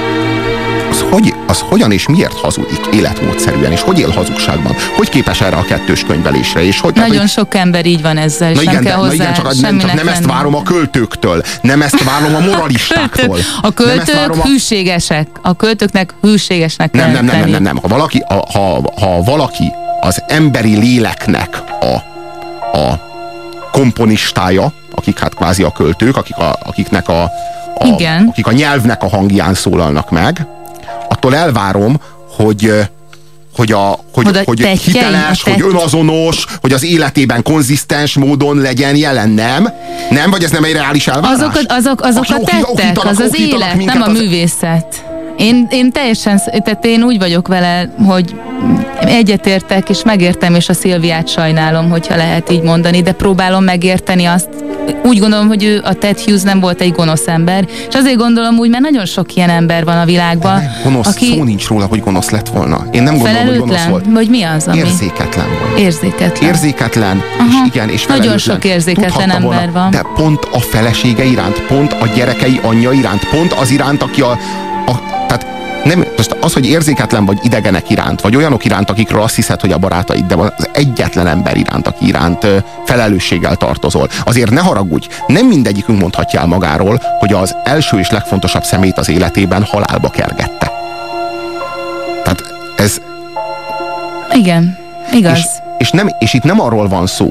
hogy, 1.12 1.34
az 1.48 1.60
hogyan 1.60 1.92
és 1.92 2.08
miért 2.08 2.40
hazudik 2.40 2.86
életmódszerűen, 2.94 3.72
és 3.72 3.82
hogy 3.82 4.00
él 4.00 4.10
hazugságban? 4.10 4.76
Hogy 4.96 5.10
képes 5.10 5.42
erre 5.42 5.56
a 5.56 5.64
kettős 5.64 6.04
könyvelésre? 6.04 6.64
És 6.64 6.80
hogy, 6.80 6.94
tehát, 6.94 7.08
Nagyon 7.08 7.24
hogy, 7.24 7.32
sok 7.32 7.56
ember 7.56 7.86
így 7.86 8.02
van 8.02 8.18
ezzel, 8.18 8.52
na 8.52 8.54
nem 8.56 8.64
igen, 8.64 8.84
kell 8.84 8.92
de, 8.92 8.98
na 8.98 9.04
hozzá 9.04 9.14
igen, 9.14 9.34
csak, 9.34 9.54
nem, 9.62 9.78
csak 9.78 9.94
nem 9.94 10.08
ezt 10.08 10.26
várom 10.26 10.56
a 10.56 10.64
költőktől, 10.64 11.44
nem 11.62 11.82
ezt 11.82 12.04
várom 12.04 12.36
a 12.36 12.40
moralistáktól. 12.40 13.38
A 13.62 13.62
Nem 13.62 13.74
költők 13.74 14.30
a- 14.30 14.48
hűségesek. 14.48 15.28
A 15.42 15.54
költőknek 15.56 16.14
hűségesnek 16.22 16.92
nem, 16.92 17.12
nem, 17.12 17.26
nem, 17.26 17.40
nem, 17.40 17.50
nem, 17.50 17.64
nem. 17.64 17.78
Ha 17.78 17.88
valaki, 17.88 18.24
ha, 18.28 18.46
ha, 18.54 18.82
ha 19.02 19.22
valaki 19.24 19.72
az 20.02 20.24
emberi 20.28 20.78
léleknek 20.78 21.64
a, 21.80 21.94
a 22.78 23.00
komponistája, 23.72 24.72
akik 24.96 25.20
hát 25.20 25.36
kvázi 25.36 25.64
a 25.64 25.72
költők, 25.72 26.18
akik 26.18 26.38
a, 26.38 26.56
akiknek 26.64 27.10
a, 27.10 27.24
a, 27.78 27.86
Igen. 27.86 28.28
akik 28.30 28.48
a 28.48 28.52
nyelvnek 28.52 29.04
a 29.04 29.10
hangján 29.10 29.54
szólalnak 29.54 30.10
meg, 30.12 30.48
attól 31.26 31.36
elvárom, 31.38 32.00
hogy 32.38 32.74
hogy, 33.56 33.72
a, 33.72 34.00
hogy, 34.14 34.28
Oda 34.28 34.42
hogy 34.46 34.58
tettjei, 34.58 34.94
hiteles, 34.94 35.44
hogy 35.44 35.62
önazonos, 35.62 36.46
hogy 36.62 36.74
az 36.74 36.84
életében 36.84 37.44
konzisztens 37.44 38.16
módon 38.16 38.58
legyen 38.58 38.96
jelen, 38.96 39.30
nem? 39.30 39.70
Nem? 40.10 40.30
Vagy 40.30 40.44
ez 40.44 40.52
nem 40.52 40.64
egy 40.64 40.74
reális 40.74 41.08
elvárás? 41.08 41.38
Azok, 41.40 41.52
a- 41.56 41.74
azok, 41.74 42.02
azok 42.02 42.24
a 42.30 42.40
tettek, 42.46 43.06
az 43.06 43.20
az 43.20 43.40
élet, 43.40 43.76
minket, 43.76 43.94
nem 43.98 44.02
a 44.10 44.12
az- 44.12 44.18
művészet. 44.20 45.06
Én, 45.38 45.68
én 45.70 45.92
teljesen, 45.92 46.42
tehát 46.64 46.86
én 46.86 47.04
úgy 47.04 47.20
vagyok 47.20 47.48
vele, 47.48 47.90
hogy 48.06 48.36
egyetértek, 49.06 49.90
és 49.90 50.04
megértem, 50.04 50.56
és 50.56 50.70
a 50.70 50.74
Szilviát 50.74 51.28
sajnálom, 51.28 51.90
hogyha 51.90 52.16
lehet 52.16 52.52
így 52.52 52.62
mondani, 52.62 53.02
de 53.02 53.12
próbálom 53.12 53.64
megérteni 53.64 54.26
azt. 54.26 54.50
Úgy 55.04 55.20
gondolom, 55.20 55.48
hogy 55.48 55.64
ő, 55.64 55.82
a 55.84 55.94
Ted 55.94 56.20
Hughes 56.20 56.42
nem 56.42 56.60
volt 56.60 56.82
egy 56.82 56.92
gonosz 56.92 57.28
ember, 57.28 57.66
és 57.90 57.96
azért 57.96 58.18
gondolom 58.18 58.58
úgy, 58.58 58.70
mert 58.70 58.84
nagyon 58.84 59.06
sok 59.06 59.36
ilyen 59.36 59.50
ember 59.50 59.86
van 59.86 59.98
a 59.98 60.06
világban, 60.06 60.62
Gonosz, 60.84 61.08
aki 61.08 61.26
szó 61.26 61.44
nincs 61.44 61.68
róla, 61.68 61.86
hogy 61.86 62.00
gonosz 62.00 62.30
lett 62.30 62.48
volna. 62.50 62.86
Én 62.92 63.04
nem 63.04 63.18
gondolom, 63.18 63.48
hogy 63.48 63.58
gonosz 63.58 63.86
volt. 63.86 64.06
vagy 64.14 64.30
mi 64.30 64.44
az, 64.44 64.68
ami 64.68 64.78
Érzéketlen 64.78 65.46
volt. 65.60 65.80
érzéketlen. 65.80 66.50
Érzéketlen, 66.50 67.22
Aha. 67.38 67.48
és 67.66 67.74
igen, 67.74 67.90
és 67.90 68.06
Nagyon 68.06 68.38
sok 68.38 68.66
érzéketlen 68.66 69.12
Tudhatta 69.12 69.40
volna, 69.42 69.62
ember 69.62 69.82
van. 69.82 69.92
De 69.92 70.02
pont 70.16 70.48
a 70.52 70.60
felesége 70.60 71.24
iránt, 71.24 71.62
pont 71.62 71.94
a 71.94 72.08
gyerekei 72.16 72.60
anyja 72.64 72.92
iránt, 72.92 73.30
pont 73.30 73.54
az 73.54 73.72
iránt, 73.72 74.02
aki 74.04 74.22
a, 74.22 74.32
a 74.86 75.15
nem, 75.86 76.06
most 76.18 76.38
az, 76.42 76.54
hogy 76.54 76.66
érzéketlen 76.66 77.26
vagy 77.26 77.40
idegenek 77.42 77.90
iránt, 77.90 78.22
vagy 78.22 78.36
olyanok 78.36 78.66
iránt, 78.66 78.90
akikről 78.90 79.22
azt 79.22 79.36
hiszed, 79.36 79.62
hogy 79.62 79.72
a 79.72 79.78
barátaid, 79.78 80.26
de 80.26 80.36
az 80.36 80.70
egyetlen 80.72 81.28
ember 81.28 81.58
iránt, 81.58 81.88
aki 81.88 82.08
iránt 82.08 82.48
felelősséggel 82.86 83.56
tartozol. 83.56 84.10
Azért 84.24 84.52
ne 84.52 84.62
haragudj, 84.62 85.08
nem 85.28 85.46
mindegyikünk 85.46 86.00
mondhatja 86.00 86.40
el 86.40 86.46
magáról, 86.46 87.02
hogy 87.20 87.34
az 87.34 87.56
első 87.64 88.00
és 88.00 88.10
legfontosabb 88.10 88.64
szemét 88.64 88.98
az 88.98 89.10
életében 89.10 89.64
halálba 89.64 90.10
kergette. 90.10 90.72
Tehát 92.24 92.44
ez, 92.76 93.02
Igen, 94.34 94.78
igaz. 95.14 95.38
és, 95.38 95.46
és, 95.78 95.90
nem, 95.90 96.10
és 96.20 96.34
itt 96.34 96.44
nem 96.44 96.60
arról 96.60 96.88
van 96.88 97.08
szó, 97.08 97.30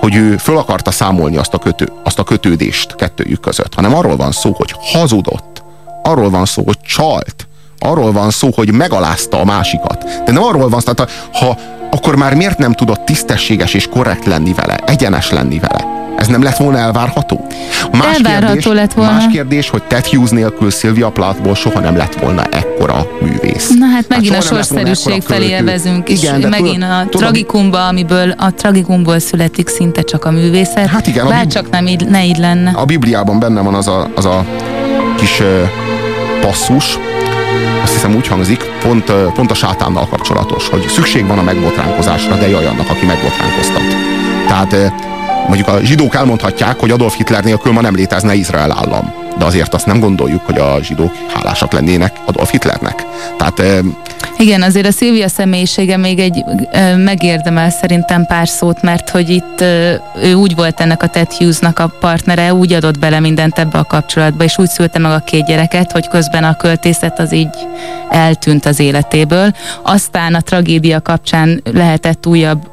hogy 0.00 0.14
ő 0.14 0.36
föl 0.36 0.58
akarta 0.58 0.90
számolni 0.90 1.36
azt 1.36 1.54
a, 1.54 1.58
kötő, 1.58 1.92
azt 2.02 2.18
a 2.18 2.24
kötődést 2.24 2.94
kettőjük 2.94 3.40
között, 3.40 3.74
hanem 3.74 3.94
arról 3.94 4.16
van 4.16 4.32
szó, 4.32 4.52
hogy 4.56 4.74
hazudott. 4.78 5.62
Arról 6.02 6.30
van 6.30 6.44
szó, 6.44 6.62
hogy 6.64 6.80
csalt. 6.80 7.46
Arról 7.82 8.12
van 8.12 8.30
szó, 8.30 8.50
hogy 8.54 8.72
megalázta 8.72 9.40
a 9.40 9.44
másikat. 9.44 10.04
De 10.24 10.32
nem 10.32 10.42
arról 10.42 10.68
van 10.68 10.80
szó, 10.80 10.92
tehát 10.92 11.12
ha 11.32 11.56
akkor 11.90 12.16
már 12.16 12.34
miért 12.34 12.58
nem 12.58 12.72
tudott 12.72 13.04
tisztességes 13.04 13.74
és 13.74 13.86
korrekt 13.86 14.26
lenni 14.26 14.52
vele, 14.54 14.76
egyenes 14.86 15.30
lenni 15.30 15.58
vele? 15.58 16.00
Ez 16.16 16.26
nem 16.26 16.42
lett 16.42 16.56
volna 16.56 16.78
elvárható? 16.78 17.46
Más 17.92 18.16
Elvárható 18.16 18.52
kérdés, 18.52 18.72
lett 18.72 18.92
volna. 18.92 19.12
Más 19.12 19.24
kérdés, 19.32 19.68
hogy 19.68 19.82
Ted 19.82 20.06
Hughes 20.06 20.30
nélkül 20.30 20.70
Sylvia 20.70 21.08
Plathból 21.08 21.54
soha 21.54 21.80
nem 21.80 21.96
lett 21.96 22.14
volna 22.14 22.44
ekkora 22.44 23.06
művész. 23.20 23.70
Na 23.78 23.86
hát 23.86 24.08
megint 24.08 24.26
soha 24.26 24.38
a 24.38 24.42
sorszerűség 24.42 25.22
felé 25.22 25.52
elvezünk, 25.52 26.08
és 26.08 26.22
Igen, 26.22 26.40
de 26.40 26.48
megint 26.48 26.74
tudod- 26.74 26.90
a 26.90 27.02
tudod, 27.02 27.20
tragikumba, 27.20 27.86
amiből 27.86 28.30
a 28.30 28.54
tragikumból 28.54 29.18
születik 29.18 29.68
szinte 29.68 30.02
csak 30.02 30.24
a 30.24 30.30
művészet. 30.30 30.86
Hát 30.86 31.06
igen, 31.06 31.28
Bár 31.28 31.46
csak 31.46 31.70
nem 31.70 31.86
így, 31.86 32.06
ne 32.08 32.24
így 32.24 32.38
lenne. 32.38 32.70
A 32.74 32.84
Bibliában 32.84 33.38
benne 33.38 33.60
van 33.60 33.74
az 33.74 33.88
a, 33.88 34.10
az 34.14 34.24
a 34.24 34.44
kis 35.16 35.40
ö, 35.40 35.62
passzus, 36.40 36.98
azt 37.82 37.92
hiszem 37.92 38.14
úgy 38.14 38.26
hangzik, 38.26 38.64
pont, 38.80 39.12
pont 39.34 39.50
a 39.50 39.54
sátánnal 39.54 40.08
kapcsolatos, 40.08 40.68
hogy 40.68 40.88
szükség 40.88 41.26
van 41.26 41.38
a 41.38 41.42
megbotránkozásra, 41.42 42.36
de 42.36 42.48
jaj 42.48 42.66
annak, 42.66 42.90
aki 42.90 43.06
megbotránkoztat. 43.06 43.82
Tehát 44.46 44.92
mondjuk 45.46 45.68
a 45.68 45.80
zsidók 45.82 46.14
elmondhatják, 46.14 46.80
hogy 46.80 46.90
Adolf 46.90 47.16
Hitler 47.16 47.44
nélkül 47.44 47.72
ma 47.72 47.80
nem 47.80 47.94
létezne 47.94 48.34
Izrael 48.34 48.72
állam. 48.72 49.12
De 49.38 49.44
azért 49.44 49.74
azt 49.74 49.86
nem 49.86 50.00
gondoljuk, 50.00 50.46
hogy 50.46 50.58
a 50.58 50.78
zsidók 50.82 51.12
hálásak 51.34 51.72
lennének 51.72 52.16
Adolf 52.24 52.50
Hitlernek. 52.50 53.06
Tehát 53.36 53.62
igen, 54.42 54.62
azért 54.62 54.86
a 54.86 54.90
Szilvia 54.92 55.28
személyisége 55.28 55.96
még 55.96 56.18
egy 56.18 56.44
megérdemel 56.96 57.70
szerintem 57.70 58.26
pár 58.26 58.48
szót, 58.48 58.82
mert 58.82 59.10
hogy 59.10 59.28
itt 59.28 59.60
ő 60.22 60.34
úgy 60.34 60.54
volt 60.54 60.80
ennek 60.80 61.02
a 61.02 61.06
Ted 61.06 61.32
Hughes-nak 61.32 61.78
a 61.78 61.92
partnere, 62.00 62.54
úgy 62.54 62.72
adott 62.72 62.98
bele 62.98 63.20
mindent 63.20 63.58
ebbe 63.58 63.78
a 63.78 63.84
kapcsolatba, 63.84 64.44
és 64.44 64.58
úgy 64.58 64.68
szülte 64.68 64.98
meg 64.98 65.12
a 65.12 65.24
két 65.24 65.46
gyereket, 65.46 65.92
hogy 65.92 66.08
közben 66.08 66.44
a 66.44 66.56
költészet 66.56 67.18
az 67.18 67.32
így 67.32 67.56
eltűnt 68.10 68.66
az 68.66 68.80
életéből. 68.80 69.52
Aztán 69.82 70.34
a 70.34 70.40
tragédia 70.40 71.00
kapcsán 71.00 71.62
lehetett 71.72 72.26
újabb 72.26 72.71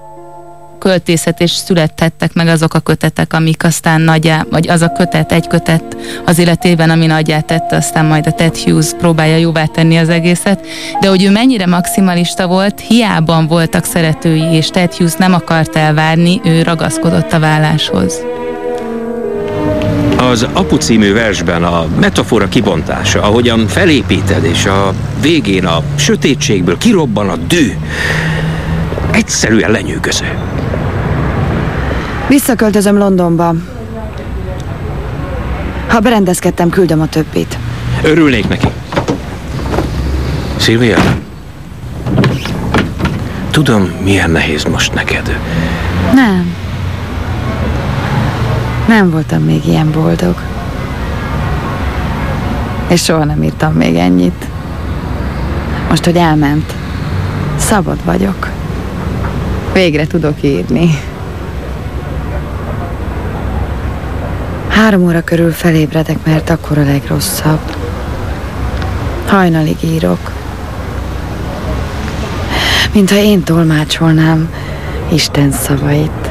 költészet, 0.79 1.41
és 1.41 1.51
születhettek 1.51 2.33
meg 2.33 2.47
azok 2.47 2.73
a 2.73 2.79
kötetek, 2.79 3.33
amik 3.33 3.63
aztán 3.63 4.01
nagyjá, 4.01 4.45
vagy 4.49 4.69
az 4.69 4.81
a 4.81 4.91
kötet, 4.91 5.31
egy 5.31 5.47
kötet 5.47 5.97
az 6.25 6.39
életében, 6.39 6.89
ami 6.89 7.05
nagyját 7.05 7.45
tette, 7.45 7.75
aztán 7.75 8.05
majd 8.05 8.27
a 8.27 8.31
Ted 8.31 8.57
Hughes 8.57 8.91
próbálja 8.97 9.37
jóvá 9.37 9.65
tenni 9.65 9.97
az 9.97 10.09
egészet. 10.09 10.65
De 11.01 11.07
hogy 11.07 11.23
ő 11.23 11.31
mennyire 11.31 11.65
maximalista 11.65 12.47
volt, 12.47 12.79
hiában 12.79 13.47
voltak 13.47 13.83
szeretői, 13.83 14.53
és 14.53 14.67
Ted 14.67 14.93
Hughes 14.93 15.15
nem 15.15 15.33
akart 15.33 15.75
elvárni, 15.75 16.41
ő 16.43 16.61
ragaszkodott 16.61 17.33
a 17.33 17.39
válláshoz. 17.39 18.21
Az 20.17 20.47
Apu 20.53 20.75
című 20.75 21.13
versben 21.13 21.63
a 21.63 21.87
metafora 21.99 22.47
kibontása, 22.47 23.21
ahogyan 23.21 23.67
felépíted, 23.67 24.43
és 24.43 24.65
a 24.65 24.93
végén 25.21 25.65
a 25.65 25.83
sötétségből 25.95 26.77
kirobban 26.77 27.29
a 27.29 27.35
dű, 27.35 27.73
egyszerűen 29.11 29.71
lenyűgöző. 29.71 30.37
Visszaköltözöm 32.29 32.97
Londonba. 32.97 33.53
Ha 35.87 35.99
berendezkedtem, 35.99 36.69
küldöm 36.69 37.01
a 37.01 37.07
többit. 37.07 37.57
Örülnék 38.03 38.47
neki. 38.47 38.67
Szilvia, 40.57 40.97
tudom, 43.51 43.91
milyen 44.03 44.29
nehéz 44.29 44.63
most 44.63 44.93
neked. 44.93 45.39
Nem. 46.13 46.55
Nem 48.87 49.09
voltam 49.09 49.43
még 49.43 49.65
ilyen 49.65 49.91
boldog. 49.91 50.35
És 52.87 53.03
soha 53.03 53.23
nem 53.23 53.43
írtam 53.43 53.73
még 53.73 53.95
ennyit. 53.95 54.45
Most, 55.89 56.05
hogy 56.05 56.15
elment, 56.15 56.73
szabad 57.57 57.97
vagyok. 58.05 58.49
Végre 59.73 60.07
tudok 60.07 60.43
írni. 60.43 60.89
Három 64.79 65.03
óra 65.03 65.21
körül 65.21 65.51
felébredek, 65.51 66.17
mert 66.25 66.49
akkor 66.49 66.77
a 66.77 66.83
legrosszabb. 66.83 67.75
Hajnalig 69.27 69.77
írok. 69.83 70.31
Mintha 72.93 73.15
én 73.15 73.43
tolmácsolnám 73.43 74.53
Isten 75.13 75.51
szavait. 75.51 76.29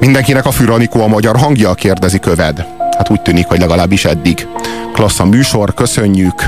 Mindenkinek 0.00 0.46
a 0.46 0.50
Füranikó 0.50 1.02
a 1.02 1.06
magyar 1.06 1.36
hangja, 1.36 1.74
kérdezi 1.74 2.18
Köved. 2.18 2.66
Hát 2.96 3.10
úgy 3.10 3.22
tűnik, 3.22 3.46
hogy 3.46 3.58
legalábbis 3.58 4.04
eddig. 4.04 4.46
Klassz 4.92 5.20
a 5.20 5.24
műsor, 5.24 5.74
köszönjük. 5.74 6.44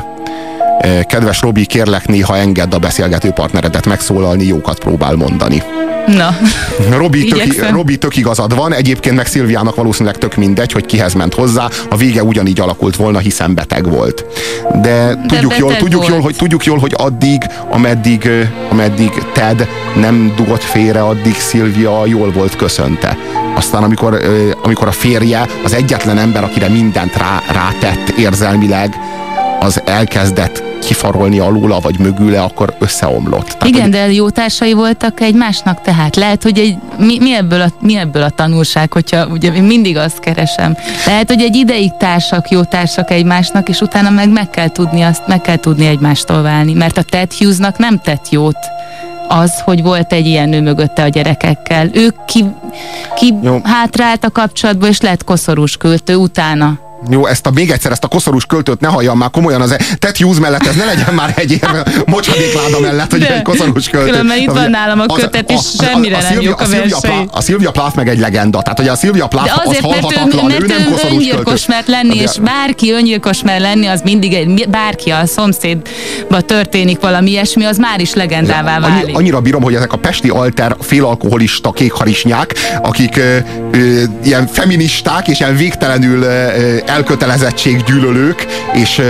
Eh, 0.79 1.03
kedves 1.03 1.41
Robi, 1.41 1.67
kérlek 1.67 2.07
néha 2.07 2.37
engedd 2.37 2.75
a 2.75 2.79
beszélgető 2.79 3.31
partneredet 3.31 3.87
megszólalni, 3.87 4.45
jókat 4.45 4.79
próbál 4.79 5.14
mondani. 5.14 5.62
Na, 6.06 6.37
Robi 6.90 7.25
tök, 7.25 7.70
Robi 7.70 7.99
tök 7.99 8.16
igazad 8.16 8.54
van, 8.54 8.73
egyébként 8.75 9.16
meg 9.16 9.26
Szilviának 9.26 9.75
valószínűleg 9.75 10.18
tök 10.18 10.37
mindegy, 10.37 10.73
hogy 10.73 10.87
kihez 10.87 11.14
ment 11.14 11.34
hozzá, 11.34 11.68
a 11.90 11.96
vége 11.96 12.23
ugyanígy 12.23 12.61
alakult 12.61 12.96
volna, 12.96 13.18
hiszen 13.18 13.54
beteg 13.54 13.90
volt. 13.90 14.25
De, 14.73 14.78
De 14.80 15.26
tudjuk, 15.26 15.56
jól, 15.58 15.76
tudjuk, 15.76 16.06
jól, 16.06 16.20
hogy, 16.20 16.37
tudjuk 16.37 16.64
jól, 16.64 16.78
hogy 16.78 16.94
addig, 16.96 17.42
ameddig, 17.70 18.28
ameddig 18.70 19.11
Ted 19.32 19.68
nem 19.96 20.32
dugott 20.37 20.62
félre, 20.62 21.02
addig 21.02 21.34
Szilvia 21.34 22.06
jól 22.06 22.32
volt 22.32 22.56
köszönte. 22.56 23.16
Aztán 23.54 23.82
amikor, 23.82 24.20
amikor 24.62 24.88
a 24.88 24.92
férje, 24.92 25.46
az 25.64 25.75
egyetlen 25.75 26.18
ember, 26.18 26.44
akire 26.44 26.68
mindent 26.68 27.16
rá, 27.16 27.42
rátett 27.52 28.08
érzelmileg, 28.19 28.95
az 29.65 29.83
elkezdett 29.85 30.63
kifarolni 30.87 31.39
alóla, 31.39 31.81
vagy 31.81 31.99
mögüle, 31.99 32.43
akkor 32.43 32.75
összeomlott. 32.79 33.47
Tehát, 33.47 33.67
Igen, 33.67 33.83
hogy... 33.83 33.91
de 33.91 34.13
jó 34.13 34.31
társai 34.31 34.73
voltak 34.73 35.21
egymásnak, 35.21 35.81
tehát 35.81 36.17
lehet, 36.17 36.43
hogy 36.43 36.59
egy, 36.59 36.77
mi, 36.99 37.19
mi, 37.21 37.35
ebből 37.35 37.61
a, 37.61 37.67
mi 37.81 37.97
ebből 37.97 38.23
a 38.23 38.31
tanulság, 38.31 38.93
hogyha 38.93 39.27
ugye 39.27 39.53
én 39.53 39.63
mindig 39.63 39.97
azt 39.97 40.19
keresem. 40.19 40.77
Lehet, 41.07 41.29
hogy 41.29 41.43
egy 41.43 41.57
ideig 41.57 41.97
társak, 41.99 42.49
jó 42.49 42.63
társak 42.63 43.11
egymásnak, 43.11 43.69
és 43.69 43.81
utána 43.81 44.11
meg 44.11 44.29
meg 44.29 44.50
kell 44.50 44.69
tudni 44.69 45.03
azt, 45.03 45.27
meg 45.27 45.41
kell 45.41 45.57
tudni 45.57 45.87
egymástól 45.87 46.43
válni, 46.43 46.73
mert 46.73 46.99
a 46.99 47.03
Ted 47.03 47.33
Hughesnak 47.33 47.79
nem 47.79 48.00
tett 48.00 48.29
jót 48.31 48.59
az, 49.29 49.61
hogy 49.65 49.83
volt 49.83 50.13
egy 50.13 50.27
ilyen 50.27 50.49
nő 50.49 50.61
mögötte 50.61 51.03
a 51.03 51.09
gyerekekkel. 51.09 51.89
Ők 51.93 52.25
ki, 52.25 52.45
ki 53.17 53.35
hátrált 53.63 54.25
a 54.25 54.31
kapcsolatba, 54.31 54.87
és 54.87 55.00
lett 55.00 55.25
koszorús 55.25 55.77
költő 55.77 56.15
utána. 56.15 56.79
Jó, 57.11 57.26
ezt 57.26 57.47
a, 57.47 57.50
még 57.50 57.71
egyszer 57.71 57.93
ezt 57.93 58.04
a 58.04 58.09
koszorús 58.09 58.47
költőt 58.47 58.80
ne 58.80 58.89
halljam 58.89 59.19
már 59.19 59.30
komolyan 59.30 59.61
az 59.61 59.76
Ted 59.99 60.17
Hughes 60.17 60.39
mellett, 60.39 60.67
ez 60.67 60.75
ne 60.75 60.85
legyen 60.85 61.15
már 61.15 61.33
egy 61.37 61.50
érve 61.52 61.87
mocsadékláda 62.07 62.80
mellett, 62.80 63.11
hogy 63.11 63.23
egy 63.23 63.43
koszorús 63.43 63.89
költő. 63.89 64.11
Különben 64.11 64.39
itt 64.39 64.50
van 64.50 64.71
nálam 64.71 65.00
a 65.00 65.07
kötet, 65.07 65.50
és 65.50 65.61
semmire 65.78 66.23
nem 66.23 66.41
jók 66.41 66.61
a, 66.61 66.67
versei. 66.67 67.28
A 67.30 67.41
Szilvia 67.41 67.71
Plath 67.71 67.97
meg 67.97 68.09
egy 68.09 68.19
legenda, 68.19 68.63
tehát 68.63 68.78
hogy 68.78 68.89
a 68.89 68.95
Szilvia 68.95 69.26
Plath 69.26 69.69
az 69.69 69.78
halhatatlan, 69.78 70.45
mert 70.45 70.63
ő, 70.63 70.67
nem 70.67 70.95
öngyilkos 71.11 71.67
mert 71.67 71.89
lenni, 71.89 72.17
és 72.17 72.30
bárki 72.43 72.93
öngyilkos 72.93 73.43
mert 73.43 73.61
lenni, 73.61 73.87
az 73.87 74.00
mindig 74.04 74.35
egy, 74.35 74.69
bárki 74.69 75.11
a 75.11 75.26
szomszédba 75.26 76.41
történik 76.41 77.00
valami 77.00 77.30
ilyesmi, 77.30 77.65
az 77.65 77.76
már 77.76 78.00
is 78.00 78.15
legendává 78.15 78.80
válik. 78.80 79.04
Annyi, 79.04 79.13
annyira 79.13 79.41
bírom, 79.41 79.63
hogy 79.63 79.75
ezek 79.75 79.93
a 79.93 79.97
pesti 79.97 80.28
alter 80.28 80.76
félalkoholista 80.80 81.71
kékharisnyák, 81.71 82.54
akik 82.83 83.21
ilyen 84.25 84.47
feministák 84.47 85.28
és 85.28 85.41
ilyen 85.41 85.57
végtelenül 85.57 86.26
elkötelezettséggyűlölők, 86.95 88.47
és, 88.73 89.02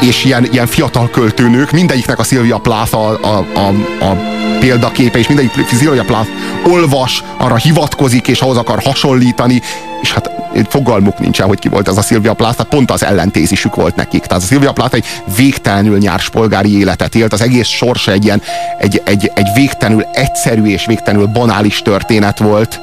és 0.00 0.24
ilyen, 0.24 0.48
ilyen 0.50 0.66
fiatal 0.66 1.10
költőnők, 1.10 1.70
mindegyiknek 1.70 2.18
a 2.18 2.22
Szilvia 2.22 2.58
Plath 2.58 2.94
a, 2.94 3.18
a, 3.22 3.46
a, 3.54 3.68
a 4.04 4.16
példaképe, 4.60 5.18
és 5.18 5.28
mindegyik 5.28 5.68
Szilvia 5.68 6.04
Plath 6.04 6.28
olvas, 6.66 7.24
arra 7.36 7.56
hivatkozik, 7.56 8.28
és 8.28 8.40
ahhoz 8.40 8.56
akar 8.56 8.82
hasonlítani, 8.82 9.62
és 10.02 10.12
hát 10.12 10.30
fogalmuk 10.68 11.18
nincsen, 11.18 11.46
hogy 11.46 11.58
ki 11.58 11.68
volt 11.68 11.88
ez 11.88 11.96
a 11.96 12.02
Szilvia 12.02 12.34
Plath, 12.34 12.56
tehát 12.56 12.72
pont 12.72 12.90
az 12.90 13.04
ellentézisük 13.04 13.74
volt 13.74 13.96
nekik. 13.96 14.26
Tehát 14.26 14.42
a 14.42 14.46
Szilvia 14.46 14.72
Plath 14.72 14.94
egy 14.94 15.04
végtelenül 15.36 15.98
nyárs 15.98 16.28
polgári 16.28 16.78
életet 16.78 17.14
élt, 17.14 17.32
az 17.32 17.40
egész 17.40 17.68
sorsa 17.68 18.12
egy 18.12 18.24
ilyen, 18.24 18.42
egy, 18.78 19.02
egy, 19.04 19.30
egy 19.34 19.48
végtelenül 19.54 20.06
egyszerű 20.12 20.64
és 20.64 20.86
végtelenül 20.86 21.26
banális 21.26 21.82
történet 21.82 22.38
volt, 22.38 22.80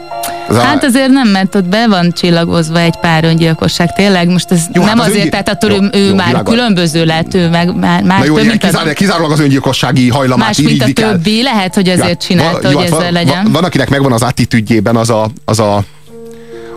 az 0.55 0.63
hát 0.63 0.83
azért 0.83 1.09
nem, 1.09 1.27
mert 1.27 1.55
ott 1.55 1.67
be 1.67 1.87
van 1.87 2.11
csillagozva 2.11 2.79
egy 2.79 2.95
pár 2.95 3.23
öngyilkosság. 3.23 3.93
Tényleg 3.93 4.27
most 4.27 4.51
ez 4.51 4.61
jó, 4.73 4.83
nem 4.83 4.97
hát 4.97 5.07
az 5.07 5.13
azért, 5.13 5.29
tehát 5.29 5.49
attól 5.49 5.71
jó, 5.71 5.77
ő, 5.91 6.07
jó, 6.07 6.15
már 6.15 6.27
világos. 6.27 6.53
különböző 6.53 7.05
lett, 7.05 7.33
ő 7.33 7.49
meg 7.49 7.75
már, 7.75 8.03
már 8.03 8.25
jó, 8.25 8.35
több, 8.35 8.45
mint 8.45 8.57
kizár, 8.57 8.87
az, 8.87 8.93
kizárólag 8.93 9.31
az 9.31 9.39
öngyilkossági 9.39 10.09
hajlamát 10.09 10.47
Más, 10.47 10.57
mint 10.57 10.81
a 10.81 10.85
többi, 10.93 11.37
el. 11.37 11.53
lehet, 11.53 11.75
hogy 11.75 11.89
azért 11.89 12.09
ja, 12.09 12.27
csinálta, 12.27 12.69
jó, 12.69 12.77
hogy 12.77 12.89
hát 12.89 12.99
ezzel 12.99 13.11
legyen. 13.11 13.43
Van, 13.43 13.51
van, 13.51 13.63
akinek 13.63 13.89
megvan 13.89 14.11
az 14.11 14.21
attitűdjében 14.21 14.95
az 14.95 15.09
a, 15.09 15.29
az 15.45 15.59
a 15.59 15.83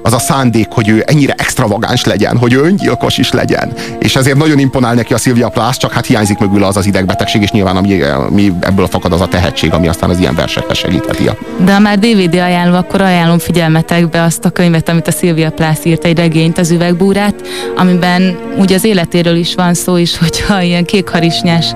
az 0.05 0.13
a 0.13 0.19
szándék, 0.19 0.69
hogy 0.71 0.89
ő 0.89 1.05
ennyire 1.07 1.35
extravagáns 1.37 2.05
legyen, 2.05 2.37
hogy 2.37 2.53
ő 2.53 2.63
öngyilkos 2.63 3.19
is 3.19 3.33
legyen. 3.33 3.73
És 3.99 4.17
ezért 4.17 4.37
nagyon 4.37 4.59
imponál 4.59 4.95
neki 4.95 5.13
a 5.13 5.19
Szilvia 5.19 5.49
Plath, 5.49 5.79
csak 5.79 5.93
hát 5.93 6.07
hiányzik 6.07 6.39
mögül 6.39 6.65
az 6.65 6.77
az 6.77 6.87
idegbetegség, 6.87 7.43
és 7.43 7.51
nyilván 7.51 7.77
ami, 7.77 8.03
ami 8.03 8.53
ebből 8.61 8.87
fakad 8.87 9.13
az 9.13 9.21
a 9.21 9.29
tehetség, 9.29 9.73
ami 9.73 9.89
aztán 9.89 10.11
az 10.11 10.19
ilyen 10.19 10.35
versekhez 10.35 10.77
segítheti. 10.77 11.31
De 11.65 11.73
ha 11.73 11.79
már 11.79 11.99
DVD 11.99 12.35
ajánló, 12.35 12.77
akkor 12.77 13.01
ajánlom 13.01 13.39
figyelmetekbe 13.39 14.23
azt 14.23 14.45
a 14.45 14.51
könyvet, 14.51 14.89
amit 14.89 15.09
a 15.09 15.13
Szilvia 15.13 15.51
Plath 15.51 15.87
írt, 15.87 16.05
egy 16.05 16.19
regényt, 16.19 16.59
az 16.59 16.71
üvegbúrát, 16.71 17.35
amiben 17.77 18.39
ugye 18.59 18.75
az 18.75 18.85
életéről 18.85 19.37
is 19.37 19.55
van 19.55 19.75
szó 19.75 19.97
is, 19.97 20.19
hogyha 20.25 20.63
ilyen 20.63 20.85
kékharisnyás 20.85 21.67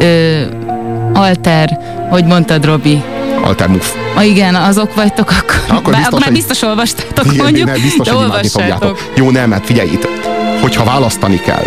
ö, 0.00 0.40
alter, 1.12 1.78
hogy 2.10 2.24
mondtad, 2.24 2.64
Robi, 2.64 3.02
Altermuf. 3.42 3.94
A 4.16 4.22
igen, 4.22 4.54
azok 4.54 4.94
vagytok, 4.94 5.30
akkor, 5.30 5.76
akkor 5.76 5.94
biztos, 5.94 6.20
már 6.20 6.32
biztos 6.32 6.62
olvastátok, 6.62 7.24
igen, 7.24 7.44
mondjuk, 7.44 7.66
nem, 7.66 7.80
biztos, 7.80 8.06
de 8.06 8.14
olvassátok. 8.14 9.10
Jó, 9.14 9.30
nem, 9.30 9.48
mert 9.48 9.66
figyelj 9.66 9.88
itt, 9.88 10.08
hogyha 10.60 10.84
választani 10.84 11.40
kell, 11.40 11.64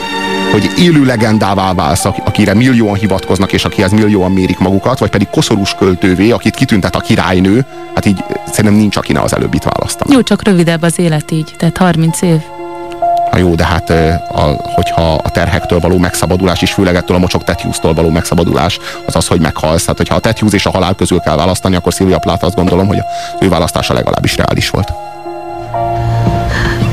hogy 0.51 0.69
élő 0.77 1.05
legendává 1.05 1.73
válsz, 1.73 2.05
akire 2.05 2.53
millióan 2.53 2.95
hivatkoznak, 2.95 3.53
és 3.53 3.65
akihez 3.65 3.91
millióan 3.91 4.31
mérik 4.31 4.59
magukat, 4.59 4.99
vagy 4.99 5.09
pedig 5.09 5.29
koszorús 5.29 5.75
költővé, 5.75 6.31
akit 6.31 6.55
kitüntet 6.55 6.95
a 6.95 6.99
királynő, 6.99 7.65
hát 7.95 8.05
így 8.05 8.23
szerintem 8.51 8.79
nincs, 8.79 8.95
aki 8.95 9.13
ne 9.13 9.21
az 9.21 9.35
előbbit 9.35 9.63
választani. 9.63 10.13
Jó, 10.13 10.21
csak 10.21 10.43
rövidebb 10.43 10.81
az 10.81 10.99
élet 10.99 11.31
így, 11.31 11.53
tehát 11.57 11.77
30 11.77 12.21
év. 12.21 12.39
Ha 13.31 13.37
jó, 13.37 13.55
de 13.55 13.65
hát 13.65 13.89
a, 14.31 14.41
hogyha 14.75 15.13
a 15.13 15.29
terhektől 15.29 15.79
való 15.79 15.97
megszabadulás, 15.97 16.61
és 16.61 16.71
főleg 16.71 16.95
ettől 16.95 17.15
a 17.15 17.19
mocsok 17.19 17.43
tetjusztól 17.43 17.93
való 17.93 18.09
megszabadulás, 18.09 18.79
az 19.05 19.15
az, 19.15 19.27
hogy 19.27 19.39
meghalsz. 19.39 19.81
Tehát, 19.81 19.97
hogyha 19.97 20.15
a 20.15 20.19
tetjúz 20.19 20.53
és 20.53 20.65
a 20.65 20.69
halál 20.69 20.95
közül 20.95 21.19
kell 21.19 21.35
választani, 21.35 21.75
akkor 21.75 21.93
Szilvia 21.93 22.19
Plath 22.19 22.43
azt 22.43 22.55
gondolom, 22.55 22.87
hogy 22.87 22.97
az 22.97 23.05
ő 23.39 23.49
választása 23.49 23.93
legalábbis 23.93 24.37
reális 24.37 24.69
volt. 24.69 24.91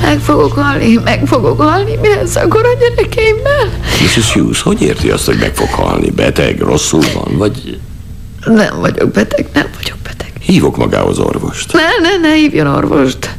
Meg 0.03 0.18
fogok 0.18 0.53
halni, 0.53 1.01
meg 1.05 1.22
fogok 1.27 1.61
halni, 1.61 1.96
mi 2.01 2.09
lesz 2.09 2.37
akkor 2.37 2.64
a 2.64 2.79
gyerekeimmel? 2.79 3.68
Mrs. 4.03 4.33
Hughes, 4.33 4.62
hogy 4.62 4.83
érti 4.83 5.11
azt, 5.11 5.27
hogy 5.27 5.38
meg 5.38 5.55
fog 5.55 5.68
halni? 5.68 6.11
Beteg, 6.11 6.61
rosszul 6.61 7.03
van, 7.14 7.37
vagy... 7.37 7.81
Nem 8.44 8.81
vagyok 8.81 9.11
beteg, 9.11 9.46
nem 9.53 9.66
vagyok 9.77 9.96
beteg. 10.03 10.33
Hívok 10.40 10.77
magához 10.77 11.18
orvost. 11.18 11.72
Ne, 11.72 12.09
ne, 12.09 12.29
ne 12.29 12.35
hívjon 12.35 12.66
orvost. 12.66 13.31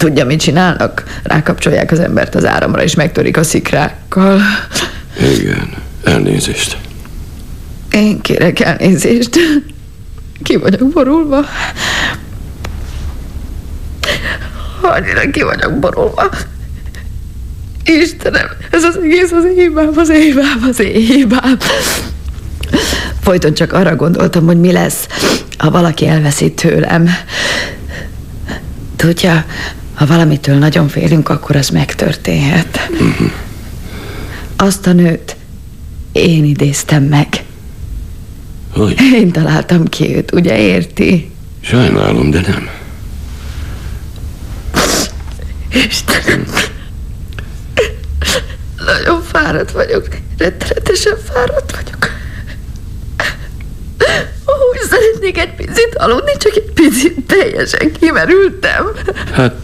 Tudja, 0.00 0.24
mit 0.24 0.40
csinálnak? 0.40 1.04
Rákapcsolják 1.22 1.90
az 1.92 1.98
embert 1.98 2.34
az 2.34 2.44
áramra, 2.44 2.82
és 2.82 2.94
megtörik 2.94 3.36
a 3.36 3.42
szikrákkal. 3.42 4.40
Igen, 5.38 5.72
elnézést. 6.04 6.76
Én 7.90 8.20
kérek 8.20 8.60
elnézést. 8.60 9.36
Ki 10.42 10.56
vagyok 10.56 10.88
borulva. 10.88 11.44
Annyira 14.80 15.30
ki 15.30 15.42
vagyok 15.42 15.78
borulva. 15.78 16.30
Istenem, 17.84 18.46
ez 18.70 18.84
az 18.84 18.98
egész 19.02 19.32
az 19.32 19.44
hibám, 19.54 19.92
az 19.96 20.10
hibám, 20.10 20.66
az 20.70 20.78
hibám. 20.78 21.58
Folyton 23.22 23.54
csak 23.54 23.72
arra 23.72 23.96
gondoltam, 23.96 24.44
hogy 24.44 24.60
mi 24.60 24.72
lesz, 24.72 25.06
ha 25.58 25.70
valaki 25.70 26.06
elveszi 26.06 26.52
tőlem. 26.52 27.08
Tudja, 28.96 29.44
ha 30.00 30.06
valamitől 30.06 30.58
nagyon 30.58 30.88
félünk, 30.88 31.28
akkor 31.28 31.56
az 31.56 31.68
megtörténhet. 31.68 32.90
Azt 34.56 34.86
a 34.86 34.92
nőt 34.92 35.36
én 36.12 36.44
idéztem 36.44 37.02
meg. 37.02 37.44
Hogy? 38.72 39.00
Én 39.14 39.32
találtam 39.32 39.84
ki 39.84 40.16
őt, 40.16 40.32
ugye 40.32 40.58
érti? 40.58 41.30
Sajnálom, 41.60 42.30
de 42.30 42.40
nem. 42.40 42.68
Istenem. 45.88 46.44
Nagyon 48.86 49.22
fáradt 49.22 49.70
vagyok. 49.70 50.08
Rettenetesen 50.38 51.16
fáradt 51.32 51.76
vagyok. 51.76 51.99
Szeretnék 55.34 55.58
egy 55.58 55.66
picit 55.66 55.94
aludni, 55.94 56.32
csak 56.38 56.56
egy 56.56 56.70
picit 56.74 57.16
teljesen 57.26 57.92
kimerültem. 58.00 58.86
Hát, 59.32 59.54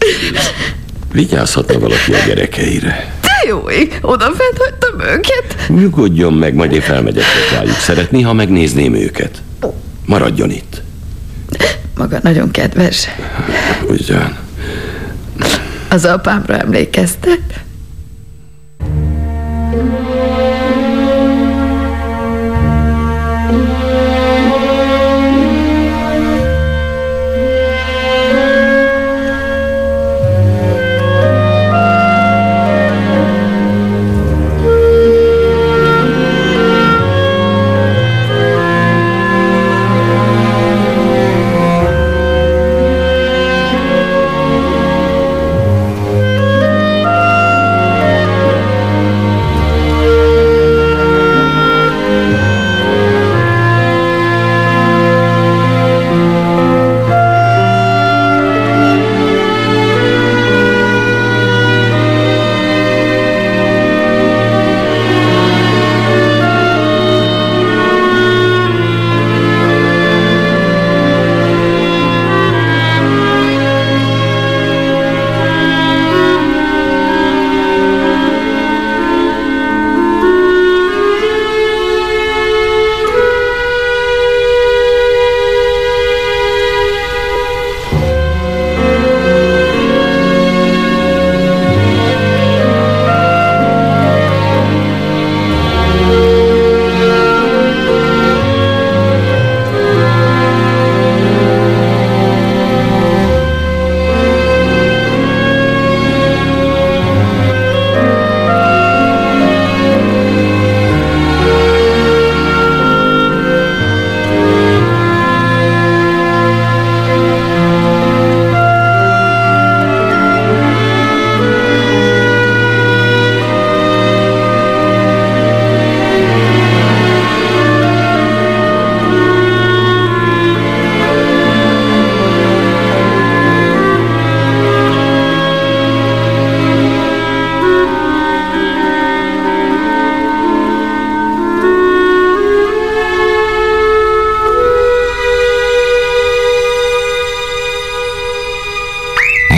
vigyázhatna 1.11 1.79
valaki 1.79 2.13
a 2.13 2.17
gyerekeire. 2.27 3.13
De 3.21 3.47
jó 3.47 3.69
ég, 3.69 3.97
odafent 4.01 4.57
hagytam 4.57 4.99
őket. 4.99 5.55
Nyugodjon 5.67 6.33
meg, 6.33 6.53
majd 6.53 6.71
én 6.71 6.81
felmegyek 6.81 7.23
rájuk. 7.53 7.75
Szeretné, 7.75 8.21
ha 8.21 8.33
megnézném 8.33 8.93
őket? 8.93 9.41
Maradjon 10.05 10.49
itt. 10.51 10.81
Maga 11.95 12.19
nagyon 12.21 12.51
kedves. 12.51 13.07
Ugyan. 13.87 14.37
Az 15.89 16.05
apámra 16.05 16.57
emlékeztet? 16.57 17.39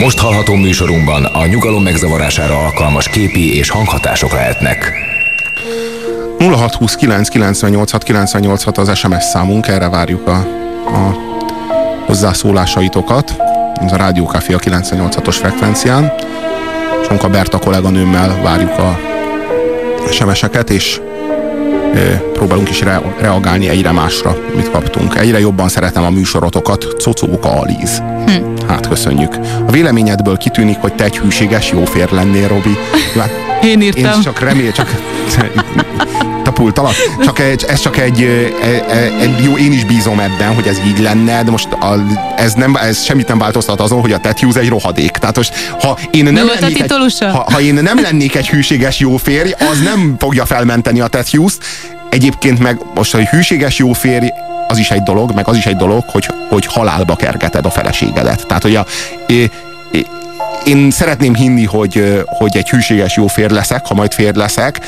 Most 0.00 0.18
hallható 0.18 0.54
műsorunkban 0.54 1.24
a 1.24 1.46
nyugalom 1.46 1.82
megzavarására 1.82 2.58
alkalmas 2.58 3.08
képi 3.08 3.56
és 3.56 3.70
hanghatások 3.70 4.32
lehetnek. 4.32 4.92
0629 6.38 7.28
986 7.28 8.02
986 8.02 8.78
az 8.78 8.98
SMS 8.98 9.24
számunk, 9.24 9.66
erre 9.66 9.88
várjuk 9.88 10.28
a, 10.28 10.36
a 10.86 11.16
hozzászólásaitokat. 12.06 13.36
Ez 13.74 13.92
a 13.92 13.96
Rádiókafé 13.96 14.52
a 14.52 14.58
98-os 14.58 15.36
frekvencián. 15.38 16.12
Sonka 17.08 17.28
Berta 17.28 17.58
kolléganőmmel 17.58 18.40
várjuk 18.42 18.78
a 18.78 18.98
SMS-eket, 20.10 20.70
és 20.70 21.00
próbálunk 22.32 22.70
is 22.70 22.80
re- 22.80 23.02
reagálni 23.20 23.68
egyre 23.68 23.90
másra, 23.92 24.36
mit 24.56 24.70
kaptunk. 24.70 25.16
Egyre 25.16 25.38
jobban 25.40 25.68
szeretem 25.68 26.04
a 26.04 26.10
műsorotokat, 26.10 26.86
Cocóka 27.02 27.60
Alíz. 27.60 28.02
Hm. 28.26 28.66
Hát 28.68 28.88
köszönjük. 28.88 29.34
A 29.66 29.70
véleményedből 29.70 30.36
kitűnik, 30.36 30.78
hogy 30.78 30.94
te 30.94 31.04
egy 31.04 31.18
hűséges 31.18 31.70
jó 31.70 31.84
fér 31.84 32.10
lennél, 32.10 32.48
Robi. 32.48 32.76
Hát, 33.18 33.30
Én 33.64 33.80
írtam. 33.80 34.04
Én 34.04 34.20
csak 34.20 34.38
remél, 34.40 34.72
csak 34.72 34.88
pult 36.60 36.78
alatt. 36.78 36.94
Csak 37.24 37.38
egy, 37.38 37.64
ez 37.68 37.80
csak 37.80 37.96
egy, 37.96 38.22
egy, 38.22 38.84
egy, 39.20 39.44
jó, 39.44 39.56
én 39.56 39.72
is 39.72 39.84
bízom 39.84 40.20
ebben, 40.20 40.54
hogy 40.54 40.66
ez 40.66 40.78
így 40.86 40.98
lenne, 40.98 41.42
de 41.42 41.50
most 41.50 41.72
a, 41.72 42.04
ez, 42.36 42.52
nem, 42.52 42.76
ez 42.76 43.04
semmit 43.04 43.28
nem 43.28 43.38
változtat 43.38 43.80
azon, 43.80 44.00
hogy 44.00 44.12
a 44.12 44.18
Ted 44.18 44.38
Hughes 44.38 44.62
egy 44.62 44.68
rohadék. 44.68 45.10
Tehát 45.10 45.36
most, 45.36 45.52
ha 45.80 45.98
én 46.10 46.24
nem, 46.24 46.46
lennék 46.46 46.82
egy, 46.82 46.92
ha, 47.18 47.46
ha 47.52 47.60
én 47.60 47.74
nem 47.74 48.00
lennék 48.00 48.34
egy 48.34 48.48
hűséges 48.48 48.98
jó 48.98 49.16
férj, 49.16 49.52
az 49.70 49.80
nem 49.84 50.14
fogja 50.18 50.46
felmenteni 50.46 51.00
a 51.00 51.06
Ted 51.06 51.28
Hughes. 51.28 51.54
Egyébként 52.08 52.58
meg 52.58 52.80
most, 52.94 53.12
hogy 53.12 53.24
hűséges 53.24 53.78
jó 53.78 53.92
férj, 53.92 54.28
az 54.68 54.78
is 54.78 54.90
egy 54.90 55.02
dolog, 55.02 55.32
meg 55.34 55.48
az 55.48 55.56
is 55.56 55.66
egy 55.66 55.76
dolog, 55.76 56.04
hogy, 56.06 56.28
hogy 56.48 56.66
halálba 56.66 57.16
kergeted 57.16 57.66
a 57.66 57.70
feleségedet. 57.70 58.46
Tehát, 58.46 58.62
hogy 58.62 58.76
a, 58.76 58.86
én 60.64 60.90
szeretném 60.90 61.34
hinni, 61.34 61.64
hogy, 61.64 62.22
hogy 62.26 62.56
egy 62.56 62.68
hűséges 62.68 63.16
jó 63.16 63.26
fér 63.26 63.50
leszek, 63.50 63.86
ha 63.86 63.94
majd 63.94 64.12
fér 64.12 64.34
leszek, 64.34 64.80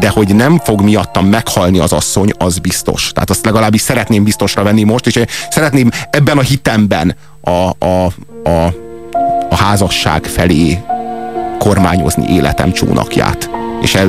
de 0.00 0.08
hogy 0.08 0.34
nem 0.34 0.58
fog 0.58 0.80
miattam 0.80 1.26
meghalni 1.26 1.78
az 1.78 1.92
asszony, 1.92 2.32
az 2.38 2.58
biztos. 2.58 3.10
Tehát 3.14 3.30
azt 3.30 3.44
legalábbis 3.44 3.80
szeretném 3.80 4.24
biztosra 4.24 4.62
venni 4.62 4.82
most, 4.82 5.06
és 5.06 5.20
szeretném 5.50 5.90
ebben 6.10 6.38
a 6.38 6.42
hitemben 6.42 7.16
a, 7.40 7.50
a, 7.50 8.12
a, 8.44 8.74
a 9.48 9.56
házasság 9.56 10.24
felé 10.24 10.78
kormányozni 11.58 12.34
életem 12.34 12.72
csónakját. 12.72 13.50
És 13.82 13.94
ez, 13.94 14.08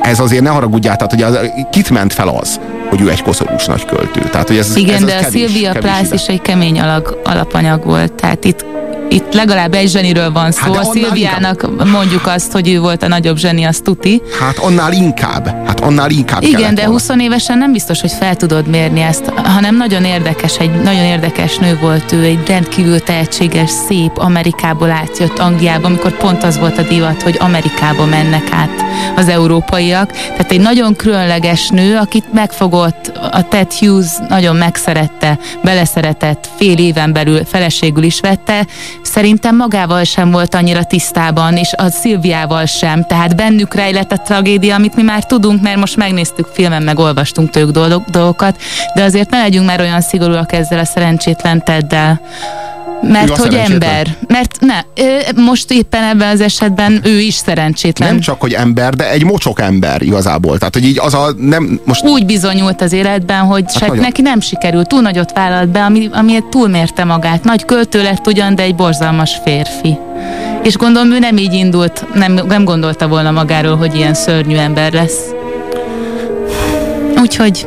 ez 0.00 0.20
azért 0.20 0.42
ne 0.42 0.50
haragudjál, 0.50 0.96
tehát 0.96 1.12
hogy 1.12 1.22
az, 1.22 1.50
kit 1.70 1.90
ment 1.90 2.12
fel 2.12 2.28
az, 2.28 2.60
hogy 2.88 3.00
ő 3.00 3.10
egy 3.10 3.22
koszorús 3.22 3.64
nagy 3.64 3.84
költő. 3.84 4.20
Tehát, 4.20 4.46
hogy 4.46 4.56
ez, 4.56 4.76
Igen, 4.76 4.94
ez 4.94 5.04
de 5.04 5.16
a 5.16 5.20
kevés, 5.20 5.50
Szilvia 5.50 5.72
Plász 5.72 6.10
is 6.10 6.26
egy 6.26 6.40
kemény 6.40 6.80
alag, 6.80 7.20
alapanyag 7.24 7.84
volt, 7.84 8.12
tehát 8.12 8.44
itt 8.44 8.64
itt 9.08 9.34
legalább 9.34 9.74
egy 9.74 9.88
zseniről 9.88 10.32
van 10.32 10.52
szó. 10.52 10.72
Hát 10.72 10.86
a 10.86 10.90
Szilviának 10.92 11.86
mondjuk 11.90 12.26
azt, 12.26 12.52
hogy 12.52 12.68
ő 12.68 12.80
volt 12.80 13.02
a 13.02 13.08
nagyobb 13.08 13.36
zseni, 13.36 13.64
az 13.64 13.80
tuti. 13.84 14.22
Hát 14.40 14.58
annál 14.58 14.92
inkább. 14.92 15.66
Hát 15.66 15.80
annál 15.80 16.10
inkább 16.10 16.42
Igen, 16.42 16.74
de 16.74 16.86
volna. 16.86 16.90
20 16.90 17.08
évesen 17.20 17.58
nem 17.58 17.72
biztos, 17.72 18.00
hogy 18.00 18.12
fel 18.12 18.36
tudod 18.36 18.66
mérni 18.66 19.00
ezt, 19.00 19.32
hanem 19.34 19.76
nagyon 19.76 20.04
érdekes, 20.04 20.56
egy 20.56 20.70
nagyon 20.70 21.04
érdekes 21.04 21.56
nő 21.56 21.78
volt 21.80 22.12
ő, 22.12 22.22
egy 22.22 22.46
rendkívül 22.46 23.00
tehetséges, 23.00 23.70
szép 23.70 24.18
Amerikából 24.18 24.90
átjött 24.90 25.38
Angliába, 25.38 25.86
amikor 25.86 26.16
pont 26.16 26.42
az 26.42 26.58
volt 26.58 26.78
a 26.78 26.82
divat, 26.82 27.22
hogy 27.22 27.36
Amerikába 27.38 28.04
mennek 28.04 28.48
át 28.50 28.84
az 29.16 29.28
európaiak. 29.28 30.10
Tehát 30.10 30.52
egy 30.52 30.60
nagyon 30.60 30.96
különleges 30.96 31.68
nő, 31.68 31.96
akit 31.96 32.32
megfogott, 32.32 33.12
a 33.32 33.48
Ted 33.48 33.72
Hughes 33.72 34.10
nagyon 34.28 34.56
megszerette, 34.56 35.38
beleszeretett, 35.62 36.48
fél 36.56 36.78
éven 36.78 37.12
belül 37.12 37.44
feleségül 37.44 38.02
is 38.02 38.20
vette. 38.20 38.66
Szerintem 39.06 39.56
magával 39.56 40.04
sem 40.04 40.30
volt 40.30 40.54
annyira 40.54 40.84
tisztában, 40.84 41.56
és 41.56 41.72
a 41.76 41.88
Szilviával 41.90 42.64
sem. 42.64 43.04
Tehát 43.04 43.36
bennük 43.36 43.74
rejlett 43.74 44.12
a 44.12 44.16
tragédia, 44.16 44.74
amit 44.74 44.96
mi 44.96 45.02
már 45.02 45.24
tudunk, 45.24 45.62
mert 45.62 45.76
most 45.76 45.96
megnéztük 45.96 46.46
filmen, 46.52 46.82
meg 46.82 46.98
olvastunk 46.98 47.50
tőlük 47.50 47.70
dolgokat, 48.10 48.60
de 48.94 49.02
azért 49.02 49.30
ne 49.30 49.38
legyünk 49.38 49.66
már 49.66 49.80
olyan 49.80 50.00
szigorúak 50.00 50.52
ezzel 50.52 50.78
a 50.78 50.84
szerencsétlen 50.84 51.64
Teddel. 51.64 52.20
Mert 53.02 53.36
hogy 53.36 53.54
ember. 53.54 54.16
Mert 54.28 54.58
ne, 54.60 54.80
most 55.42 55.70
éppen 55.70 56.02
ebben 56.02 56.28
az 56.28 56.40
esetben 56.40 57.00
ő 57.04 57.18
is 57.20 57.34
szerencsétlen. 57.34 58.08
Nem 58.08 58.20
csak, 58.20 58.40
hogy 58.40 58.52
ember, 58.52 58.94
de 58.94 59.10
egy 59.10 59.24
mocsok 59.24 59.60
ember 59.60 60.02
igazából. 60.02 60.58
Tehát, 60.58 60.74
hogy 60.74 60.84
így 60.84 60.98
az 60.98 61.14
a 61.14 61.34
nem, 61.38 61.80
most 61.84 62.04
úgy 62.04 62.26
bizonyult 62.26 62.80
az 62.80 62.92
életben, 62.92 63.40
hogy 63.40 63.64
hát 63.66 63.88
nagyon. 63.88 64.04
neki 64.04 64.22
nem 64.22 64.40
sikerült, 64.40 64.88
túl 64.88 65.00
nagyot 65.00 65.32
vállalt 65.32 65.68
be, 65.68 65.84
ami, 65.84 66.08
ami 66.12 66.38
túlmérte 66.50 67.04
magát. 67.04 67.44
Nagy 67.44 67.64
költő 67.64 68.02
lett 68.02 68.26
ugyan, 68.26 68.54
de 68.54 68.62
egy 68.62 68.74
borzalmas 68.74 69.40
férfi. 69.44 69.98
És 70.62 70.76
gondolom, 70.76 71.12
ő 71.12 71.18
nem 71.18 71.36
így 71.36 71.52
indult, 71.52 72.04
nem, 72.14 72.32
nem 72.32 72.64
gondolta 72.64 73.08
volna 73.08 73.30
magáról, 73.30 73.76
hogy 73.76 73.94
ilyen 73.94 74.14
szörnyű 74.14 74.56
ember 74.56 74.92
lesz. 74.92 75.20
Úgyhogy 77.20 77.66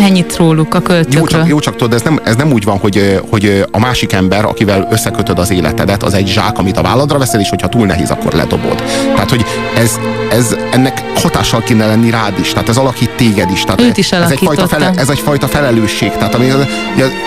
ennyit 0.00 0.36
róluk 0.36 0.74
a 0.74 0.78
Jó 0.78 0.84
költőkről. 0.84 1.26
csak, 1.26 1.48
jó 1.48 1.58
csak 1.58 1.76
tudod, 1.76 1.94
ez 1.94 2.02
nem, 2.02 2.20
ez 2.24 2.36
nem 2.36 2.52
úgy 2.52 2.64
van, 2.64 2.78
hogy, 2.78 3.20
hogy 3.30 3.64
a 3.70 3.78
másik 3.78 4.12
ember, 4.12 4.44
akivel 4.44 4.88
összekötöd 4.90 5.38
az 5.38 5.50
életedet, 5.50 6.02
az 6.02 6.14
egy 6.14 6.28
zsák, 6.28 6.58
amit 6.58 6.76
a 6.76 6.82
válladra 6.82 7.18
veszel, 7.18 7.40
és 7.40 7.48
hogyha 7.48 7.68
túl 7.68 7.86
nehéz, 7.86 8.10
akkor 8.10 8.32
ledobod. 8.32 8.82
Tehát, 9.14 9.30
hogy 9.30 9.44
ez, 9.76 9.98
ez 10.30 10.56
ennek 10.72 11.02
hatással 11.14 11.62
kéne 11.62 11.86
lenni 11.86 12.10
rád 12.10 12.38
is, 12.38 12.52
tehát 12.52 12.68
ez 12.68 12.76
alakít 12.76 13.10
téged 13.10 13.50
is. 13.50 13.64
Tehát 13.64 13.80
Őt 13.80 13.96
is 13.96 14.12
ez, 14.12 14.30
egyfajta 14.30 14.68
fele, 14.68 14.92
ez 14.96 15.08
egyfajta 15.08 15.46
felelősség. 15.46 16.10
Tehát 16.10 16.34
ami, 16.34 16.50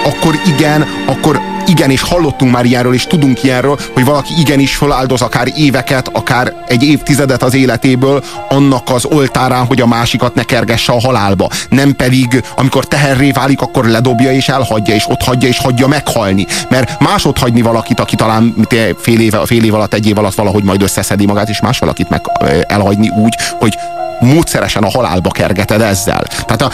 akkor 0.06 0.36
igen, 0.56 0.86
akkor 1.06 1.40
igen, 1.68 1.90
és 1.90 2.02
hallottunk 2.02 2.52
már 2.52 2.66
ilyenről, 2.66 2.94
és 2.94 3.08
tudunk 3.08 3.44
ilyenről, 3.44 3.80
hogy 3.94 4.06
valaki 4.06 4.34
igenis 4.40 4.76
feláldoz 4.76 5.22
akár 5.22 5.48
éveket, 5.56 6.10
akár 6.14 6.54
egy 6.68 6.84
évtizedet 6.84 7.44
az 7.44 7.54
életéből 7.54 8.24
annak 8.50 8.90
az 8.90 9.06
oltárán, 9.06 9.66
hogy 9.66 9.82
a 9.82 9.88
másikat 9.88 10.36
ne 10.36 10.44
kergesse 10.44 10.94
a 10.94 11.00
halálba. 11.00 11.50
Nem 11.70 11.96
pedig, 11.96 12.44
amikor 12.56 12.86
teherré 12.86 13.32
válik, 13.32 13.62
akkor 13.62 13.86
ledobja 13.86 14.32
és 14.32 14.50
elhagyja, 14.50 14.96
és 14.96 15.06
ott 15.10 15.22
hagyja 15.22 15.48
és 15.48 15.60
hagyja 15.60 15.88
meghalni. 15.88 16.46
Mert 16.70 17.00
más 17.00 17.28
hagyni 17.40 17.62
valakit, 17.62 18.00
aki 18.00 18.16
talán 18.16 18.68
fél, 18.98 19.20
éve, 19.20 19.46
fél 19.46 19.64
év 19.64 19.74
alatt, 19.74 19.94
egy 19.94 20.08
év 20.08 20.18
alatt 20.18 20.36
valahogy 20.36 20.64
majd 20.64 20.82
összeszedi 20.82 21.26
magát, 21.26 21.50
és 21.50 21.62
más 21.62 21.80
valakit 21.80 22.10
meg 22.10 22.22
elhagyni 22.68 23.10
úgy, 23.10 23.36
hogy 23.60 23.78
módszeresen 24.20 24.84
a 24.84 24.90
halálba 24.90 25.30
kergeted 25.30 25.82
ezzel. 25.82 26.24
Tehát 26.46 26.62
a, 26.62 26.72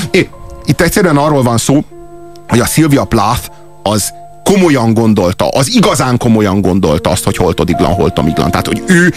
itt 0.65 0.81
egyszerűen 0.81 1.17
arról 1.17 1.43
van 1.43 1.57
szó, 1.57 1.83
hogy 2.47 2.59
a 2.59 2.65
Sylvia 2.65 3.03
Plath 3.03 3.49
az 3.83 4.13
komolyan 4.53 4.93
gondolta, 4.93 5.47
az 5.47 5.75
igazán 5.75 6.17
komolyan 6.17 6.61
gondolta 6.61 7.09
azt, 7.09 7.23
hogy 7.23 7.35
holtodiglan, 7.35 7.93
holtomiglan. 7.93 8.51
Tehát, 8.51 8.67
hogy 8.67 8.83
ő 8.87 9.13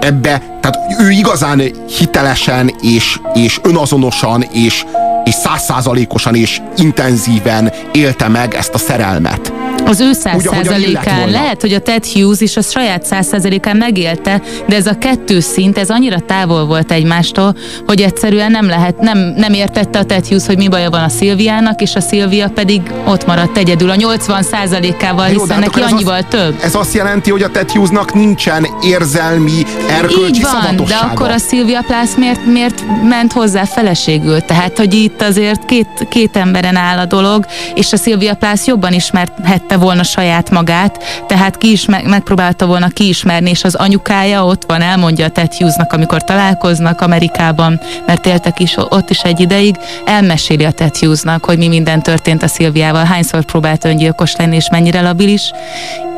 ebbe, 0.00 0.58
tehát 0.60 0.78
ő 1.00 1.10
igazán 1.10 1.62
hitelesen 1.98 2.74
és, 2.80 3.20
és 3.34 3.60
önazonosan 3.62 4.42
és, 4.52 4.84
és 5.24 5.34
százszázalékosan 5.34 6.34
és 6.34 6.60
intenzíven 6.76 7.72
élte 7.92 8.28
meg 8.28 8.54
ezt 8.54 8.74
a 8.74 8.78
szerelmet. 8.78 9.57
Az 9.88 10.00
ő 10.00 10.12
százszázalékán 10.12 11.30
lehet, 11.30 11.60
hogy 11.60 11.72
a 11.72 11.80
Ted 11.80 12.04
Hughes 12.04 12.40
is 12.40 12.56
a 12.56 12.60
saját 12.60 13.04
százszázalékán 13.04 13.76
megélte, 13.76 14.42
de 14.66 14.76
ez 14.76 14.86
a 14.86 14.98
kettő 14.98 15.40
szint, 15.40 15.78
ez 15.78 15.90
annyira 15.90 16.18
távol 16.20 16.66
volt 16.66 16.92
egymástól, 16.92 17.56
hogy 17.86 18.00
egyszerűen 18.00 18.50
nem 18.50 18.66
lehet, 18.66 19.00
nem, 19.00 19.18
nem 19.18 19.52
értette 19.52 19.98
a 19.98 20.04
Ted 20.04 20.26
Hughes, 20.26 20.46
hogy 20.46 20.56
mi 20.56 20.68
baja 20.68 20.90
van 20.90 21.02
a 21.02 21.08
Szilviának, 21.08 21.80
és 21.80 21.94
a 21.94 22.00
Szilvia 22.00 22.48
pedig 22.48 22.80
ott 23.06 23.26
maradt 23.26 23.56
egyedül 23.56 23.90
a 23.90 23.94
80 23.94 24.42
százalékával, 24.42 25.26
hiszen 25.26 25.48
hát 25.48 25.60
neki 25.60 25.80
annyival 25.80 26.14
azt- 26.14 26.26
több. 26.28 26.54
Ez 26.62 26.74
azt 26.74 26.94
jelenti, 26.94 27.30
hogy 27.30 27.42
a 27.42 27.50
Ted 27.50 27.70
Hughesnak 27.70 28.14
nincsen 28.14 28.66
érzelmi, 28.82 29.62
erkölcsi 29.90 30.34
Így 30.34 30.42
van, 30.42 30.86
de 30.86 30.94
akkor 30.94 31.30
a 31.30 31.38
Szilvia 31.38 31.82
Plász 31.86 32.14
miért, 32.16 32.46
miért 32.46 32.84
ment 33.08 33.32
hozzá 33.32 33.64
feleségül? 33.64 34.40
Tehát, 34.40 34.78
hogy 34.78 34.94
itt 34.94 35.22
azért 35.22 35.64
két, 35.64 36.06
két 36.08 36.36
emberen 36.36 36.76
áll 36.76 36.98
a 36.98 37.04
dolog, 37.04 37.46
és 37.74 37.92
a 37.92 37.96
Szilvia 37.96 38.34
Plász 38.34 38.66
jobban 38.66 38.92
ismerhette 38.92 39.76
volna 39.78 40.02
saját 40.02 40.50
magát, 40.50 41.24
tehát 41.26 41.58
ki 41.58 41.70
is 41.70 41.84
meg, 41.84 42.08
megpróbálta 42.08 42.66
volna 42.66 42.88
kiismerni, 42.88 43.50
és 43.50 43.64
az 43.64 43.74
anyukája 43.74 44.44
ott 44.44 44.64
van, 44.66 44.80
elmondja 44.80 45.24
a 45.24 45.30
Ted 45.30 45.52
Hughesnak, 45.52 45.92
amikor 45.92 46.24
találkoznak 46.24 47.00
Amerikában, 47.00 47.80
mert 48.06 48.26
éltek 48.26 48.60
is 48.60 48.76
ott 48.76 49.10
is 49.10 49.20
egy 49.20 49.40
ideig, 49.40 49.76
elmeséli 50.04 50.64
a 50.64 50.70
Ted 50.70 50.96
Hughesnak, 50.96 51.44
hogy 51.44 51.58
mi 51.58 51.68
minden 51.68 52.02
történt 52.02 52.42
a 52.42 52.48
Szilviával, 52.48 53.04
hányszor 53.04 53.44
próbált 53.44 53.84
öngyilkos 53.84 54.36
lenni, 54.36 54.56
és 54.56 54.68
mennyire 54.70 55.00
labilis, 55.00 55.52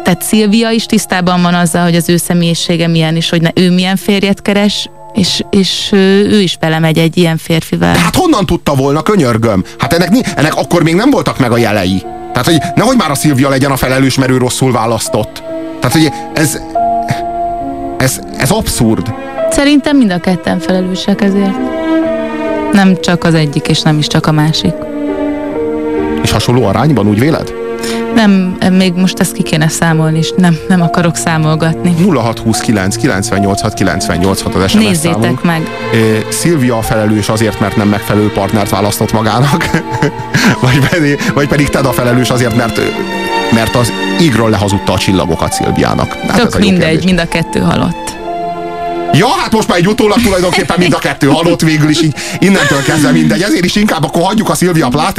tehát 0.02 0.22
Szilvia 0.22 0.70
is 0.70 0.86
tisztában 0.86 1.42
van 1.42 1.54
azzal, 1.54 1.82
hogy 1.82 1.94
az 1.96 2.08
ő 2.08 2.16
személyisége 2.16 2.86
milyen 2.88 3.16
is, 3.16 3.30
hogy 3.30 3.42
ne, 3.42 3.50
ő 3.54 3.70
milyen 3.70 3.96
férjet 3.96 4.42
keres, 4.42 4.88
és, 5.12 5.42
és 5.50 5.88
ő, 5.92 6.40
is 6.40 6.56
belemegy 6.56 6.98
egy 6.98 7.16
ilyen 7.16 7.36
férfivel. 7.36 7.92
De 7.92 7.98
hát 7.98 8.16
honnan 8.16 8.46
tudta 8.46 8.74
volna, 8.74 9.02
könyörgöm? 9.02 9.64
Hát 9.78 9.92
ennek, 9.92 10.10
ennek 10.36 10.54
akkor 10.54 10.82
még 10.82 10.94
nem 10.94 11.10
voltak 11.10 11.38
meg 11.38 11.52
a 11.52 11.56
jelei. 11.56 12.02
Tehát, 12.32 12.44
hogy 12.44 12.58
nehogy 12.74 12.96
már 12.96 13.10
a 13.10 13.14
Szilvia 13.14 13.48
legyen 13.48 13.70
a 13.70 13.76
felelős, 13.76 14.18
mert 14.18 14.30
ő 14.30 14.36
rosszul 14.36 14.72
választott. 14.72 15.42
Tehát, 15.80 15.96
hogy 15.96 16.10
ez, 16.32 16.60
ez, 17.98 18.20
ez 18.36 18.50
abszurd. 18.50 19.12
Szerintem 19.50 19.96
mind 19.96 20.10
a 20.10 20.20
ketten 20.20 20.58
felelősek 20.58 21.20
ezért. 21.20 21.58
Nem 22.72 23.00
csak 23.00 23.24
az 23.24 23.34
egyik, 23.34 23.68
és 23.68 23.82
nem 23.82 23.98
is 23.98 24.06
csak 24.06 24.26
a 24.26 24.32
másik. 24.32 24.74
És 26.22 26.30
hasonló 26.30 26.64
arányban, 26.64 27.08
úgy 27.08 27.18
véled? 27.18 27.59
Nem, 28.14 28.58
még 28.72 28.92
most 28.92 29.20
ezt 29.20 29.32
ki 29.32 29.42
kéne 29.42 29.68
számolni, 29.68 30.18
és 30.18 30.32
nem, 30.36 30.56
nem 30.68 30.82
akarok 30.82 31.16
számolgatni. 31.16 31.94
0629 32.12 32.96
986 32.96 33.74
986 33.74 34.54
az 34.54 34.70
SMS 34.70 34.84
Nézzétek 34.84 35.20
számunk. 35.20 35.44
meg. 35.44 35.68
Szilvia 36.28 36.76
a 36.76 36.82
felelős 36.82 37.28
azért, 37.28 37.60
mert 37.60 37.76
nem 37.76 37.88
megfelelő 37.88 38.32
partnert 38.32 38.70
választott 38.70 39.12
magának, 39.12 39.70
vagy, 40.62 40.88
pedig, 40.88 41.20
vagy 41.34 41.48
pedig 41.48 41.68
Ted 41.68 41.84
a 41.86 41.92
felelős 41.92 42.30
azért, 42.30 42.56
mert, 42.56 42.80
mert 43.52 43.76
az 43.76 43.92
égről 44.20 44.50
lehazudta 44.50 44.92
a 44.92 44.98
csillagokat 44.98 45.52
Szilviának. 45.52 46.16
Hát 46.28 46.36
Tök 46.40 46.58
mindegy, 46.58 46.88
kérdés. 46.88 47.04
mind 47.04 47.18
a 47.18 47.28
kettő 47.28 47.60
halott. 47.60 48.18
Ja, 49.12 49.28
hát 49.28 49.52
most 49.52 49.68
már 49.68 49.78
egy 49.78 49.88
utólag 49.88 50.20
tulajdonképpen 50.22 50.78
mind 50.78 50.92
a 50.92 50.98
kettő 50.98 51.26
halott 51.26 51.60
végül 51.60 51.88
is 51.88 52.02
így 52.02 52.14
innentől 52.38 52.82
kezdve 52.82 53.10
mindegy. 53.10 53.42
Ezért 53.42 53.64
is 53.64 53.76
inkább 53.76 54.04
akkor 54.04 54.22
hagyjuk 54.22 54.48
a 54.48 54.54
Szilvia 54.54 54.88
Plát, 54.88 55.16
és 55.16 55.18